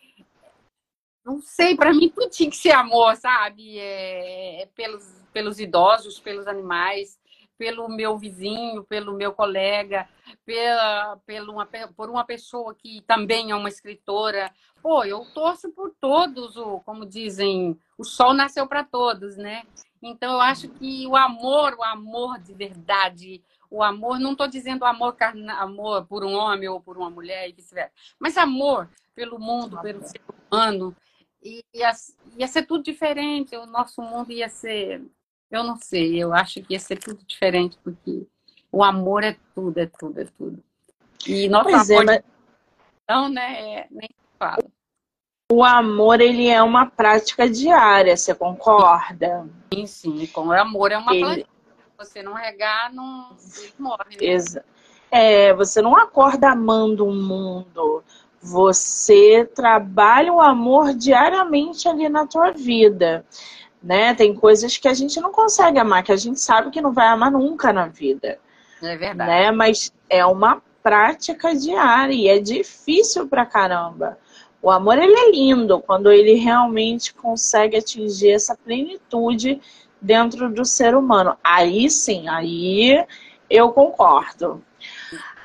[1.24, 3.78] não sei, para mim tudo tinha que ser amor, sabe?
[3.78, 7.20] É, é pelos, pelos idosos, pelos animais,
[7.60, 10.10] pelo meu vizinho, pelo meu colega,
[10.44, 14.52] pela, pela uma, por uma pessoa que também é uma escritora.
[14.82, 19.64] Pô, eu torço por todos, o, como dizem, o sol nasceu para todos, né?
[20.02, 24.84] Então, eu acho que o amor, o amor de verdade, o amor, não estou dizendo
[24.84, 25.16] amor,
[25.58, 30.02] amor por um homem ou por uma mulher e vice-versa, mas amor pelo mundo, pelo
[30.04, 30.96] ser humano,
[31.44, 31.92] ia,
[32.38, 35.04] ia ser tudo diferente, o nosso mundo ia ser,
[35.52, 38.26] eu não sei, eu acho que ia ser tudo diferente, porque
[38.72, 40.64] o amor é tudo, é tudo, é tudo.
[41.28, 42.24] E nosso pois é, amor, é, mas...
[43.04, 44.64] então, né, é, nem fala.
[45.52, 49.50] O amor, ele é uma prática diária, você concorda?
[49.74, 50.28] Sim, sim.
[50.28, 51.22] Com o amor é uma ele...
[51.24, 51.59] planta.
[52.00, 53.36] Você não regar, não
[53.78, 54.16] morre.
[54.22, 54.28] Né?
[54.28, 54.64] Exa...
[55.12, 58.02] É, você não acorda amando o mundo.
[58.42, 63.26] Você trabalha o amor diariamente ali na tua vida.
[63.84, 64.14] Né?
[64.14, 67.08] Tem coisas que a gente não consegue amar, que a gente sabe que não vai
[67.08, 68.40] amar nunca na vida.
[68.82, 69.30] É verdade.
[69.30, 69.52] Né?
[69.52, 74.18] Mas é uma prática diária e é difícil pra caramba.
[74.62, 79.62] O amor ele é lindo quando ele realmente consegue atingir essa plenitude
[80.02, 81.38] dentro do ser humano.
[81.44, 83.06] Aí sim, aí
[83.50, 84.64] eu concordo.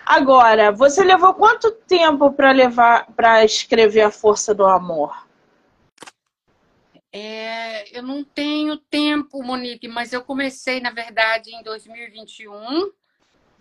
[0.04, 5.24] Agora, você levou quanto tempo para levar para escrever a força do amor?
[7.10, 12.90] É, eu não tenho tempo, Monique, mas eu comecei, na verdade, em 2021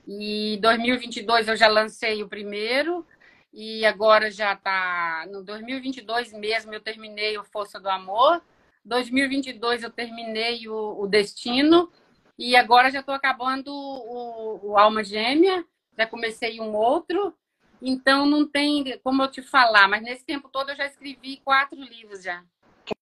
[0.07, 3.05] e 2022 eu já lancei o primeiro
[3.53, 8.41] e agora já está no 2022 mesmo eu terminei o Força do Amor,
[8.85, 11.91] 2022 eu terminei o, o Destino
[12.37, 15.65] e agora já estou acabando o, o, Alma Gêmea,
[15.97, 17.33] já comecei um outro,
[17.81, 21.79] então não tem como eu te falar, mas nesse tempo todo eu já escrevi quatro
[21.79, 22.43] livros já.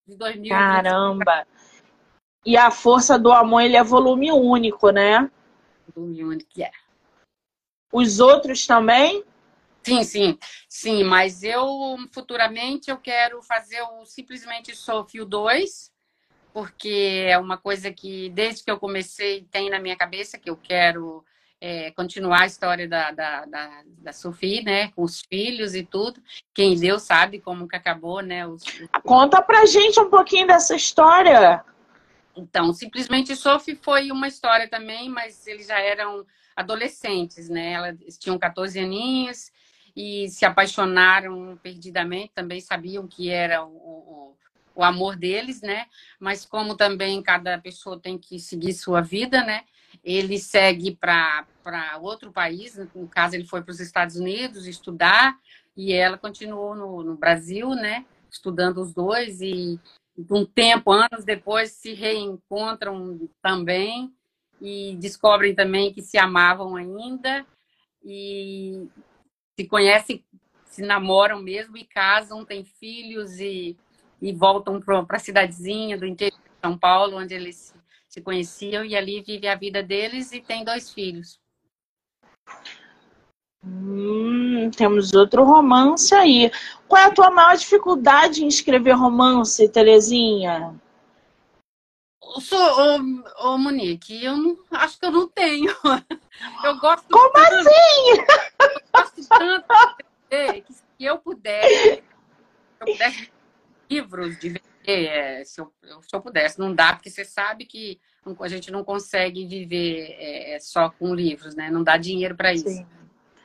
[0.07, 0.49] De 2020.
[0.49, 1.47] Caramba!
[2.45, 5.29] E a Força do Amor ele é volume único, né?
[5.95, 6.71] Volume único, é.
[7.91, 9.23] Os outros também?
[9.83, 10.37] Sim, sim,
[10.69, 15.91] sim, mas eu futuramente eu quero fazer o simplesmente Sofio 2,
[16.53, 20.55] porque é uma coisa que desde que eu comecei tem na minha cabeça que eu
[20.55, 21.25] quero
[21.59, 26.21] é, continuar a história da, da, da, da Sophie, né, com os filhos e tudo.
[26.53, 28.45] Quem deu sabe como que acabou, né?
[28.45, 28.63] Os...
[29.03, 31.63] Conta pra gente um pouquinho dessa história.
[32.35, 37.73] Então, simplesmente Sophie foi uma história também, mas eles já eram adolescentes, né?
[37.73, 39.51] Elas tinham 14 aninhos
[39.95, 44.35] e se apaixonaram perdidamente, também sabiam que era o, o,
[44.75, 45.85] o, amor deles, né?
[46.19, 49.63] Mas como também cada pessoa tem que seguir sua vida, né?
[50.03, 51.45] Ele segue para
[52.01, 55.37] outro país, no caso ele foi para os Estados Unidos estudar
[55.75, 58.05] e ela continuou no, no Brasil, né?
[58.29, 59.79] Estudando os dois e
[60.29, 64.13] um tempo, anos depois, se reencontram também
[64.61, 67.45] e descobrem também que se amavam ainda
[68.03, 68.87] e
[69.59, 70.23] se conhecem,
[70.65, 73.77] se namoram mesmo e casam, têm filhos e,
[74.21, 77.73] e voltam para a cidadezinha do interior de São Paulo, onde eles
[78.07, 81.39] se conheciam, e ali vive a vida deles e tem dois filhos.
[83.63, 86.51] Hum, temos outro romance aí.
[86.87, 90.75] Qual é a tua maior dificuldade em escrever romance, Terezinha?
[92.39, 95.75] Sou, ô, ô, Monique, eu não, acho que eu não tenho.
[96.63, 97.07] Eu gosto.
[97.11, 98.25] Como tanto, assim?
[98.71, 99.65] Eu gosto tanto
[100.29, 102.03] de que se eu pudesse, se
[102.79, 103.31] eu pudesse
[103.89, 107.99] livros de vender, é, se, eu, se eu pudesse, não dá, porque você sabe que
[108.39, 111.69] a gente não consegue viver é, só com livros, né?
[111.69, 112.69] Não dá dinheiro para isso.
[112.69, 112.85] Sim.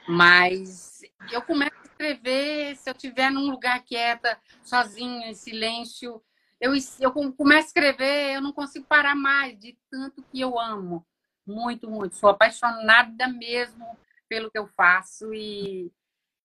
[0.08, 6.22] Mas eu começo a escrever se eu estiver num lugar quieta, sozinha, em silêncio
[6.60, 11.06] eu, eu começo a escrever, eu não consigo parar mais de tanto que eu amo.
[11.46, 12.16] Muito, muito.
[12.16, 13.86] Sou apaixonada mesmo
[14.28, 15.90] pelo que eu faço e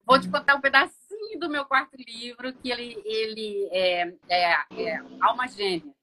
[0.05, 5.01] vou te contar um pedacinho do meu quarto livro que ele, ele é, é, é
[5.19, 5.93] alma gêmea.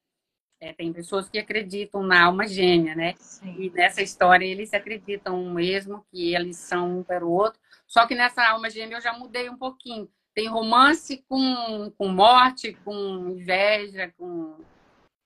[0.61, 3.15] É, tem pessoas que acreditam na alma gêmea, né?
[3.17, 3.55] Sim.
[3.59, 7.61] E nessa história eles acreditam mesmo que eles são um para o outro.
[7.87, 10.11] Só que nessa alma gêmea eu já mudei um pouquinho.
[10.35, 14.57] Tem romance com, com morte, com inveja, com.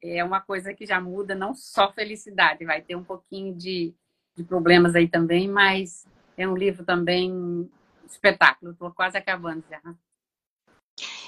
[0.03, 3.95] É uma coisa que já muda, não só felicidade, vai ter um pouquinho de,
[4.37, 6.07] de problemas aí também, mas
[6.37, 7.71] é um livro também
[8.07, 8.73] espetáculo.
[8.73, 9.81] Estou quase acabando já.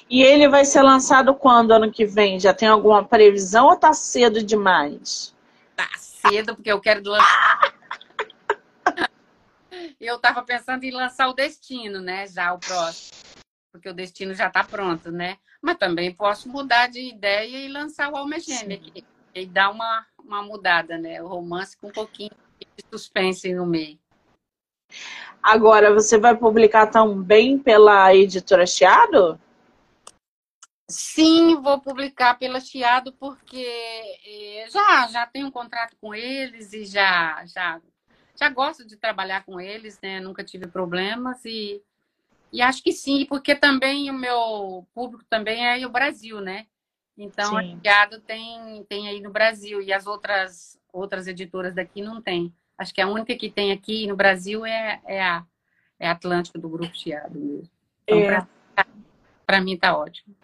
[0.08, 2.38] E ele vai ser lançado quando ano que vem?
[2.38, 5.34] Já tem alguma previsão ou tá cedo demais?
[5.74, 7.74] Tá cedo, porque eu quero lançar.
[9.98, 12.26] eu estava pensando em lançar o Destino, né?
[12.26, 13.24] Já o próximo
[13.74, 15.36] porque o destino já está pronto, né?
[15.60, 20.06] Mas também posso mudar de ideia e lançar o Alma Gêmea, que, e dar uma,
[20.16, 21.20] uma mudada, né?
[21.20, 23.98] O romance com um pouquinho de suspense no meio.
[25.42, 29.38] Agora, você vai publicar também pela editora Chiado?
[30.88, 33.66] Sim, vou publicar pela Chiado porque
[34.26, 37.80] eh, já já tenho um contrato com eles e já já
[38.38, 40.20] já gosto de trabalhar com eles, né?
[40.20, 41.82] Nunca tive problemas e
[42.52, 46.66] e acho que sim, porque também o meu público também é o Brasil, né?
[47.18, 47.56] Então, sim.
[47.56, 52.54] a Chiado tem tem aí no Brasil e as outras outras editoras daqui não tem.
[52.76, 55.44] Acho que a única que tem aqui no Brasil é, é a
[55.98, 57.70] é Atlântico do grupo Chiado mesmo.
[58.06, 58.46] Então, é.
[59.46, 60.34] para mim tá ótimo.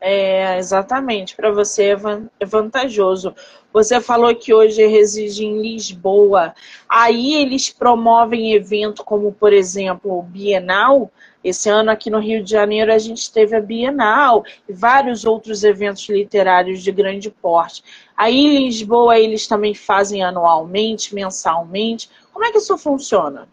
[0.00, 1.96] É, exatamente, para você é,
[2.40, 3.34] é vantajoso.
[3.72, 6.54] Você falou que hoje reside em Lisboa.
[6.88, 11.10] Aí eles promovem evento como, por exemplo, o Bienal.
[11.44, 15.64] Esse ano aqui no Rio de Janeiro a gente teve a Bienal e vários outros
[15.64, 17.82] eventos literários de grande porte.
[18.16, 22.08] Aí em Lisboa eles também fazem anualmente, mensalmente.
[22.32, 23.48] Como é que isso funciona?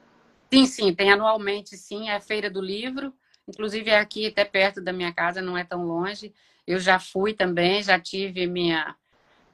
[0.51, 3.13] Sim, sim, tem anualmente, sim, é a Feira do Livro.
[3.47, 6.33] Inclusive é aqui até perto da minha casa, não é tão longe.
[6.67, 8.95] Eu já fui também, já tive minha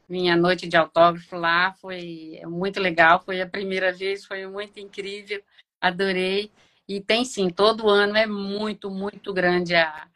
[0.08, 5.42] minha noite de autógrafo lá, foi muito legal, foi a primeira vez, foi muito incrível,
[5.82, 6.52] adorei.
[6.88, 10.08] E tem sim, todo ano é muito, muito grande a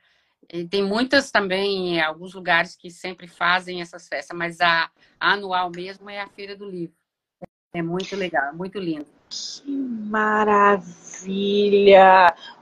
[0.52, 4.90] e tem muitas também, alguns lugares que sempre fazem essas festas, mas a,
[5.20, 6.96] a anual mesmo é a Feira do Livro.
[7.72, 9.06] É muito legal, muito lindo.
[9.30, 9.72] Que
[10.10, 11.14] maravilha!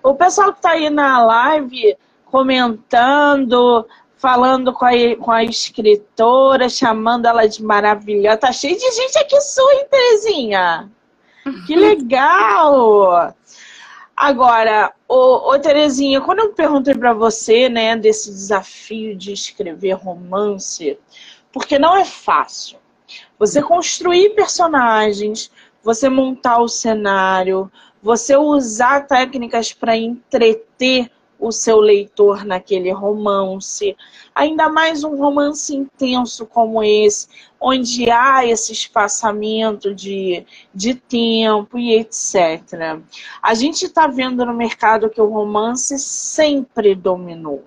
[0.03, 1.95] O pessoal que está aí na live
[2.25, 3.87] comentando,
[4.17, 8.35] falando com a, com a escritora, chamando ela de maravilhosa.
[8.35, 10.91] Tá cheio de gente aqui sua, hein, Terezinha?
[11.65, 13.33] Que legal!
[14.19, 20.97] Agora, ô, ô Terezinha, quando eu perguntei para você, né, desse desafio de escrever romance,
[21.51, 22.79] porque não é fácil.
[23.37, 25.51] Você construir personagens,
[25.83, 33.95] você montar o cenário, você usar técnicas para entreter o seu leitor naquele romance.
[34.33, 37.27] Ainda mais um romance intenso como esse,
[37.59, 42.99] onde há esse espaçamento de, de tempo e etc.
[43.41, 47.63] A gente está vendo no mercado que o romance sempre dominou.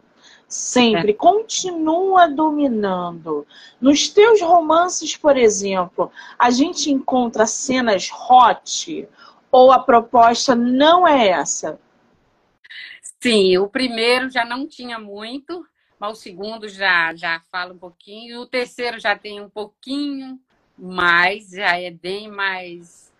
[0.48, 1.14] Sempre, é.
[1.14, 3.46] continua dominando.
[3.80, 9.08] Nos teus romances, por exemplo, a gente encontra cenas hot
[9.52, 11.78] ou a proposta não é essa?
[13.22, 15.66] Sim, o primeiro já não tinha muito,
[15.98, 20.40] mas o segundo já, já fala um pouquinho, o terceiro já tem um pouquinho
[20.76, 23.12] mais, já é bem mais.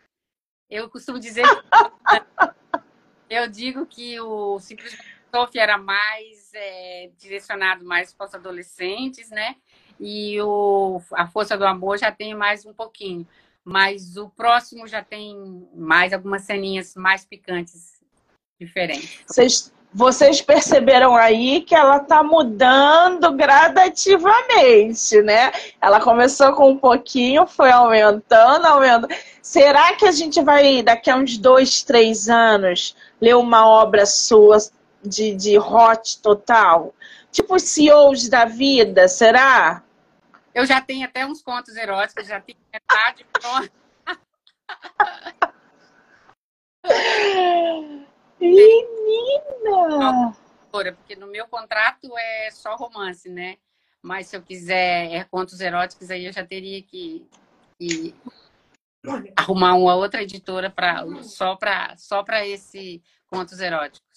[0.70, 1.44] Eu costumo dizer.
[3.28, 9.56] eu digo que o simplesmente Sofia era mais é, direcionado mais para os adolescentes, né?
[9.98, 13.26] E o, a Força do Amor já tem mais um pouquinho.
[13.62, 15.36] Mas o próximo já tem
[15.74, 18.00] mais algumas ceninhas mais picantes,
[18.58, 19.22] diferentes.
[19.26, 25.50] Vocês, vocês perceberam aí que ela está mudando gradativamente, né?
[25.80, 29.08] Ela começou com um pouquinho, foi aumentando, aumentando.
[29.42, 34.58] Será que a gente vai, daqui a uns dois, três anos, ler uma obra sua
[35.02, 36.94] de, de hot total?
[37.32, 39.82] Tipo CEOs da vida, será?
[40.54, 43.70] Eu já tenho até uns contos eróticos, já tenho metade pronta.
[48.40, 50.36] Menina!
[50.70, 53.56] Porque no meu contrato é só romance, né?
[54.02, 57.28] Mas se eu quiser é contos eróticos, aí eu já teria que,
[57.78, 58.14] que
[59.36, 64.08] arrumar uma outra editora pra, só para só esse contos eróticos.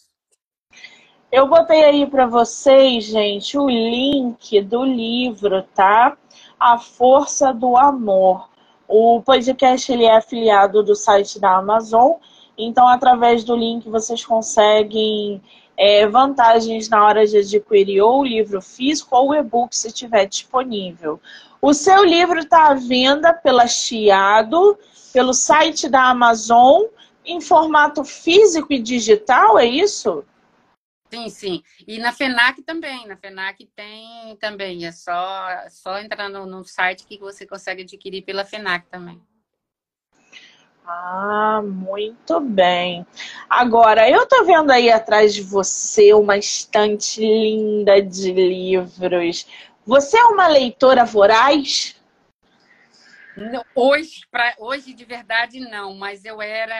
[1.32, 6.16] Eu botei aí para vocês, gente, o link do livro, tá?
[6.60, 8.50] A Força do Amor.
[8.88, 12.14] O podcast ele é afiliado do site da Amazon,
[12.58, 15.42] então através do link vocês conseguem
[15.78, 20.26] é, vantagens na hora de adquirir ou o livro físico ou o e-book se tiver
[20.26, 21.20] disponível.
[21.62, 24.78] O seu livro está à venda pela Chiado,
[25.14, 26.84] pelo site da Amazon,
[27.26, 30.26] em formato físico e digital, é isso?
[31.14, 31.64] Sim, sim.
[31.88, 33.08] E na FENAC também.
[33.08, 34.86] Na FENAC tem também.
[34.86, 39.22] É só, só entrar no, no site que você consegue adquirir pela FENAC também.
[40.86, 43.06] Ah, muito bem.
[43.50, 49.48] Agora, eu tô vendo aí atrás de você uma estante linda de livros.
[49.86, 51.96] Você é uma leitora voraz?
[53.74, 56.76] Hoje, pra, hoje de verdade não, mas eu era,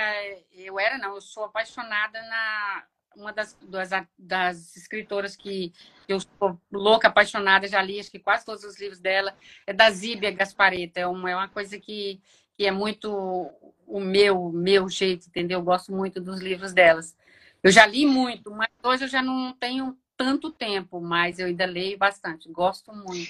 [0.52, 2.84] eu era não, eu sou apaixonada na,
[3.16, 5.74] uma das, das, das escritoras que
[6.08, 9.36] eu sou louca, apaixonada, já li acho que quase todos os livros dela,
[9.66, 11.00] é da Zíbia Gaspareta.
[11.00, 12.22] É uma, é uma coisa que,
[12.56, 13.52] que é muito
[13.94, 15.60] o meu, meu jeito, entendeu?
[15.60, 17.16] Eu gosto muito dos livros delas.
[17.62, 21.64] Eu já li muito, mas hoje eu já não tenho tanto tempo, mas eu ainda
[21.68, 23.30] leio bastante, gosto muito.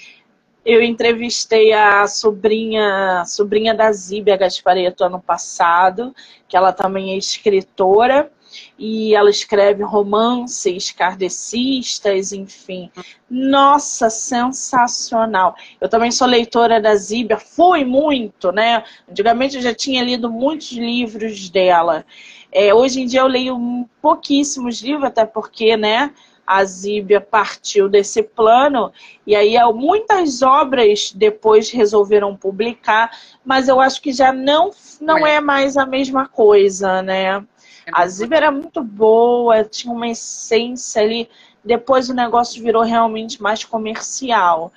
[0.64, 6.16] Eu entrevistei a sobrinha, a sobrinha da Zíbia Gaspareto ano passado,
[6.48, 8.32] que ela também é escritora,
[8.78, 12.90] e ela escreve romances kardecistas, enfim.
[13.28, 15.54] Nossa, sensacional.
[15.80, 18.84] Eu também sou leitora da Zíbia, fui muito, né?
[19.08, 22.04] Antigamente eu já tinha lido muitos livros dela.
[22.52, 26.12] É, hoje em dia eu leio pouquíssimos livros, até porque, né?
[26.46, 28.92] a Zíbia partiu desse plano,
[29.26, 33.10] e aí muitas obras depois resolveram publicar,
[33.44, 37.44] mas eu acho que já não, não é, é mais a mesma coisa, né?
[37.86, 41.28] É a Zíbia era muito boa, tinha uma essência ali,
[41.64, 44.72] depois o negócio virou realmente mais comercial.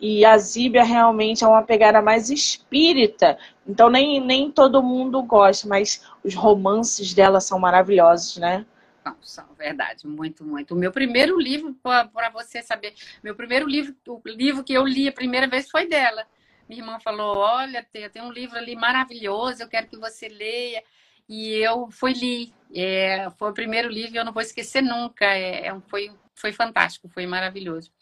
[0.00, 5.68] E a Zíbia realmente é uma pegada mais espírita, então nem, nem todo mundo gosta,
[5.68, 8.64] mas os romances dela são maravilhosos, né?
[9.04, 10.74] Não, são verdade, muito, muito.
[10.74, 15.08] O meu primeiro livro, para você saber, meu primeiro livro, o livro que eu li
[15.08, 16.26] a primeira vez foi dela.
[16.68, 20.82] Minha irmã falou: Olha, tem um livro ali maravilhoso, eu quero que você leia.
[21.30, 22.52] E eu fui li.
[22.74, 25.24] É, foi o primeiro livro e eu não vou esquecer nunca.
[25.24, 27.92] É, é foi, foi fantástico, foi maravilhoso.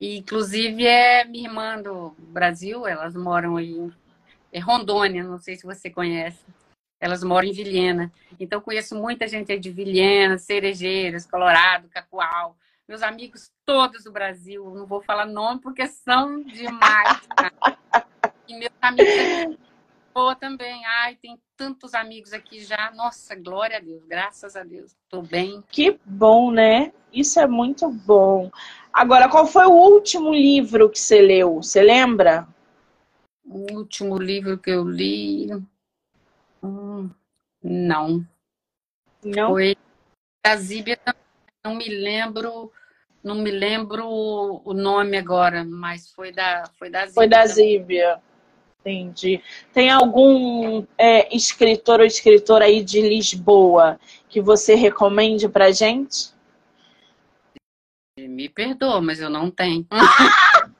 [0.00, 3.90] E, inclusive, é minha irmã do Brasil, elas moram aí
[4.52, 6.46] em Rondônia, não sei se você conhece.
[7.00, 8.12] Elas moram em Vilhena.
[8.38, 12.56] Então, conheço muita gente aí de Vilhena, Cerejeiras, Colorado, Cacoal.
[12.86, 14.72] Meus amigos todos do Brasil.
[14.76, 17.20] Não vou falar nome porque são demais.
[18.46, 19.58] E meus amigos
[20.14, 20.84] boa também.
[20.84, 22.90] Ai, tem tantos amigos aqui já.
[22.94, 24.94] Nossa, glória a Deus, graças a Deus.
[25.08, 25.62] Tô bem.
[25.68, 26.92] Que bom, né?
[27.12, 28.50] Isso é muito bom.
[28.92, 31.56] Agora, qual foi o último livro que você leu?
[31.56, 32.46] Você lembra?
[33.44, 35.48] O último livro que eu li.
[36.62, 37.10] Hum,
[37.62, 38.26] não.
[39.24, 39.50] Não?
[39.50, 39.76] Foi
[40.44, 40.98] da Zíbia,
[41.64, 42.72] não me lembro,
[43.22, 47.14] não me lembro o nome agora, mas foi da, foi da Zíbia.
[47.14, 48.22] Foi da Zíbia.
[48.80, 49.42] Entendi.
[49.74, 56.32] Tem algum é, escritor ou escritora aí de Lisboa que você recomende pra gente?
[58.18, 59.86] Me perdoa, mas eu não tenho.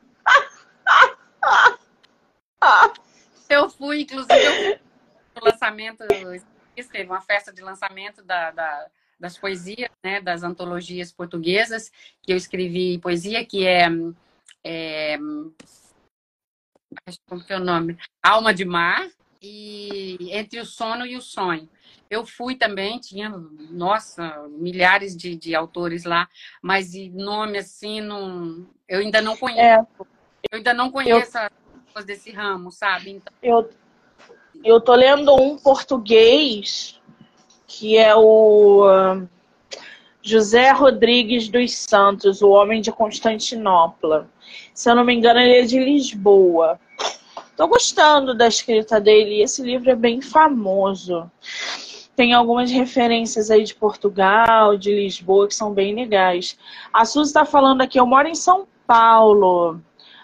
[3.48, 4.78] eu fui, inclusive, eu
[5.42, 8.86] lançamento, teve uma festa de lançamento da, da,
[9.18, 11.92] das poesias, né, das antologias portuguesas,
[12.22, 13.88] que eu escrevi poesia, que é,
[14.64, 15.18] é
[17.26, 17.96] como que é o nome?
[18.22, 19.08] Alma de Mar
[19.42, 21.68] e Entre o Sono e o Sonho.
[22.10, 23.30] Eu fui também, tinha,
[23.70, 26.28] nossa, milhares de, de autores lá,
[26.60, 29.60] mas nome assim, não, eu ainda não conheço.
[29.60, 29.86] É.
[30.50, 31.50] Eu ainda não conheço eu, as
[31.86, 33.10] pessoas desse ramo, sabe?
[33.10, 33.32] Então...
[33.40, 33.70] Eu,
[34.64, 37.00] eu tô lendo um português
[37.66, 39.28] que é o uh,
[40.22, 44.28] José Rodrigues dos Santos, o Homem de Constantinopla.
[44.74, 46.78] Se eu não me engano, ele é de Lisboa.
[47.56, 49.42] Tô gostando da escrita dele.
[49.42, 51.30] Esse livro é bem famoso.
[52.16, 56.58] Tem algumas referências aí de Portugal, de Lisboa, que são bem legais.
[56.92, 59.80] A Suzy está falando aqui, eu moro em São Paulo.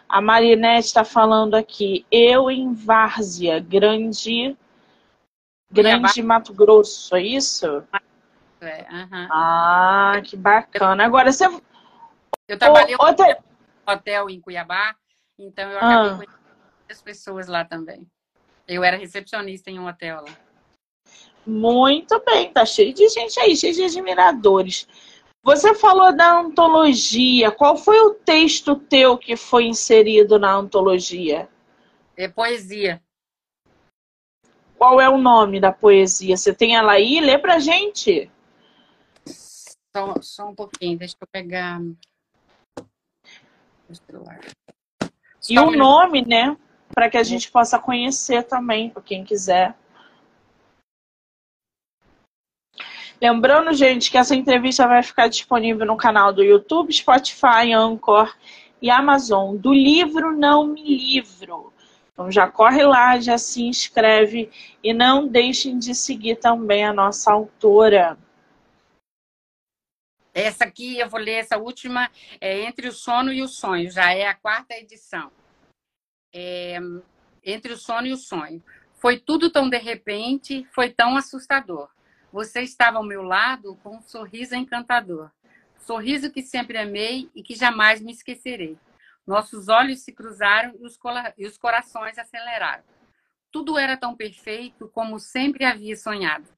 [0.08, 4.56] A Marinette está falando aqui, eu em Várzea, grande,
[5.70, 7.82] grande Mato Grosso, é isso?
[8.60, 9.28] É, uhum.
[9.30, 11.04] Ah, que bacana.
[11.04, 11.46] Agora você.
[12.48, 13.38] Eu trabalhei em outra...
[13.86, 14.94] hotel em Cuiabá,
[15.38, 16.16] então eu acabei ah.
[16.16, 16.46] conhecendo
[16.90, 18.06] as pessoas lá também.
[18.66, 20.36] Eu era recepcionista em um hotel lá.
[21.46, 24.88] Muito bem, tá cheio de gente aí, cheio de admiradores.
[25.44, 27.52] Você falou da antologia.
[27.52, 31.48] Qual foi o texto teu que foi inserido na antologia?
[32.16, 33.00] É poesia.
[34.76, 36.36] Qual é o nome da poesia?
[36.36, 37.20] Você tem ela aí?
[37.20, 38.28] Lê pra gente.
[39.96, 41.80] Só, só um pouquinho, deixa eu pegar.
[45.48, 46.54] E o um nome, né?
[46.94, 49.74] Para que a gente possa conhecer também, para quem quiser.
[53.18, 58.36] Lembrando, gente, que essa entrevista vai ficar disponível no canal do YouTube, Spotify, Anchor
[58.82, 59.56] e Amazon.
[59.56, 61.72] Do livro Não Me Livro.
[62.12, 64.50] Então já corre lá, já se inscreve
[64.84, 68.18] e não deixem de seguir também a nossa autora.
[70.36, 74.12] Essa aqui, eu vou ler essa última, é Entre o Sono e o Sonho, já
[74.12, 75.32] é a quarta edição.
[76.30, 76.76] É,
[77.42, 78.62] Entre o Sono e o Sonho.
[78.96, 81.88] Foi tudo tão de repente, foi tão assustador.
[82.30, 85.30] Você estava ao meu lado com um sorriso encantador.
[85.78, 88.76] Sorriso que sempre amei e que jamais me esquecerei.
[89.26, 90.98] Nossos olhos se cruzaram e os,
[91.38, 92.84] e os corações aceleraram.
[93.50, 96.55] Tudo era tão perfeito como sempre havia sonhado.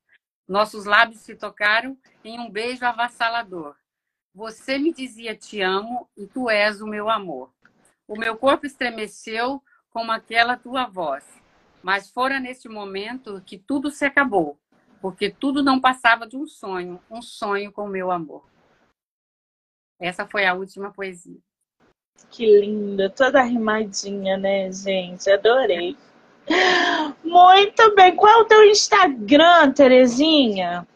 [0.48, 3.76] Nossos lábios se tocaram em um beijo avassalador.
[4.34, 7.52] Você me dizia te amo e tu és o meu amor.
[8.06, 11.24] O meu corpo estremeceu como aquela tua voz.
[11.82, 14.58] Mas fora neste momento que tudo se acabou,
[15.02, 18.44] porque tudo não passava de um sonho, um sonho com meu amor.
[20.00, 21.38] Essa foi a última poesia.
[22.30, 25.30] Que linda, toda rimadinha, né, gente?
[25.30, 25.96] Adorei.
[27.22, 28.14] Muito bem.
[28.16, 30.86] Qual é o teu Instagram, Terezinha?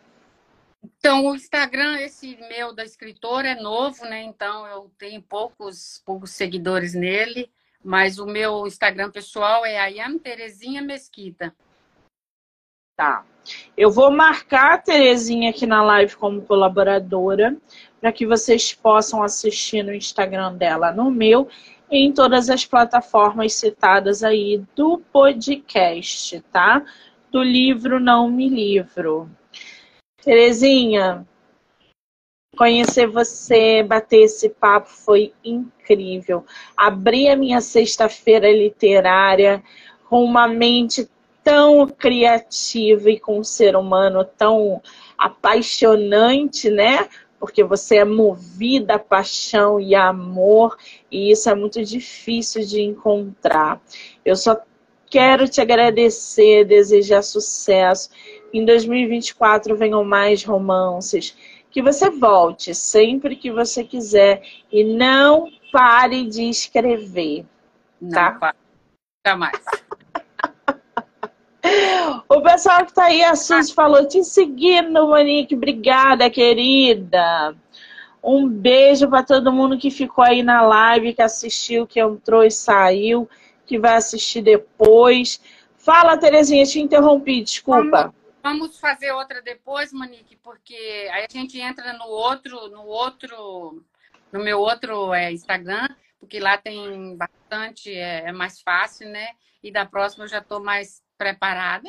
[0.98, 4.22] Então, o Instagram, esse meu da escritora, é novo, né?
[4.22, 7.50] Então, eu tenho poucos, poucos seguidores nele,
[7.84, 11.54] mas o meu Instagram pessoal é Ayam Terezinha Mesquita.
[12.96, 13.24] Tá.
[13.76, 17.56] Eu vou marcar a Terezinha aqui na live como colaboradora,
[18.00, 21.48] para que vocês possam assistir no Instagram dela, no meu,
[21.92, 26.82] em todas as plataformas citadas aí do podcast, tá?
[27.30, 29.28] Do livro Não Me Livro.
[30.24, 31.26] Terezinha,
[32.56, 36.46] conhecer você, bater esse papo foi incrível.
[36.74, 39.62] Abri a minha sexta-feira literária
[40.08, 41.08] com uma mente
[41.44, 44.80] tão criativa e com um ser humano tão
[45.18, 47.08] apaixonante, né?
[47.42, 50.78] Porque você é movida a paixão e a amor,
[51.10, 53.82] e isso é muito difícil de encontrar.
[54.24, 54.56] Eu só
[55.10, 58.10] quero te agradecer, desejar sucesso
[58.52, 61.36] em 2024 venham mais romances.
[61.68, 67.44] Que você volte sempre que você quiser e não pare de escrever.
[68.08, 68.38] Tá?
[68.40, 68.52] Não,
[69.26, 69.58] jamais.
[72.34, 75.54] O pessoal que tá aí, a Suzy falou, te seguindo, Monique.
[75.54, 77.54] Obrigada, querida.
[78.24, 82.50] Um beijo para todo mundo que ficou aí na live, que assistiu, que entrou e
[82.50, 83.28] saiu,
[83.66, 85.42] que vai assistir depois.
[85.76, 88.14] Fala, Terezinha, te interrompi, desculpa.
[88.42, 93.84] Vamos fazer outra depois, Monique, porque aí a gente entra no outro, no outro,
[94.32, 95.86] no meu outro é, Instagram,
[96.18, 99.32] porque lá tem bastante, é, é mais fácil, né?
[99.62, 101.88] E da próxima eu já estou mais preparada.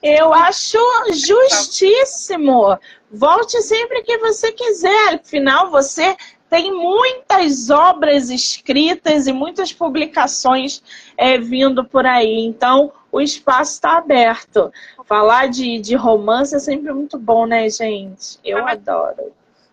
[0.00, 0.78] Eu acho
[1.12, 2.78] justíssimo.
[3.10, 5.14] Volte sempre que você quiser.
[5.14, 6.16] Afinal, você
[6.48, 10.80] tem muitas obras escritas e muitas publicações
[11.16, 12.44] é, vindo por aí.
[12.44, 14.72] Então, o espaço está aberto.
[15.06, 18.38] Falar de, de romance é sempre muito bom, né, gente?
[18.44, 18.92] Eu Maravilha.
[18.92, 19.32] adoro.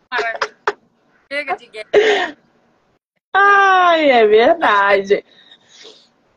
[0.10, 0.56] Maravilha.
[1.32, 2.38] Chega de guerra.
[3.34, 5.24] Ai, é verdade.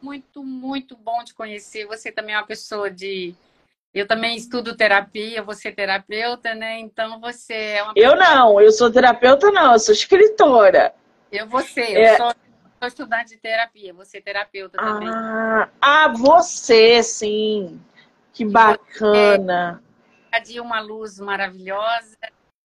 [0.04, 1.86] Muito, muito bom te conhecer.
[1.86, 3.34] Você também é uma pessoa de
[3.94, 6.78] eu também estudo terapia, você é terapeuta, né?
[6.78, 7.94] Então você é uma.
[7.96, 10.94] Eu não, eu sou terapeuta, não, eu sou escritora.
[11.32, 12.12] Eu você, é...
[12.12, 12.34] eu sou,
[12.80, 15.08] sou, estudante de terapia, você é terapeuta também.
[15.08, 17.80] Ah, ah você, sim.
[18.30, 19.82] Que bacana.
[20.10, 22.18] Você é de uma luz maravilhosa,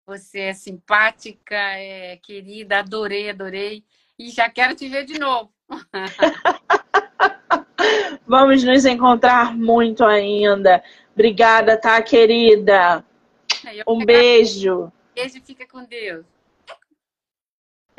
[0.08, 3.84] você é simpática, é querida, adorei, adorei.
[4.18, 5.54] E já quero te ver de novo.
[8.28, 10.84] Vamos nos encontrar muito ainda.
[11.14, 13.04] Obrigada, tá, querida?
[13.88, 14.92] Um beijo.
[15.16, 16.26] Beijo, fica com Deus.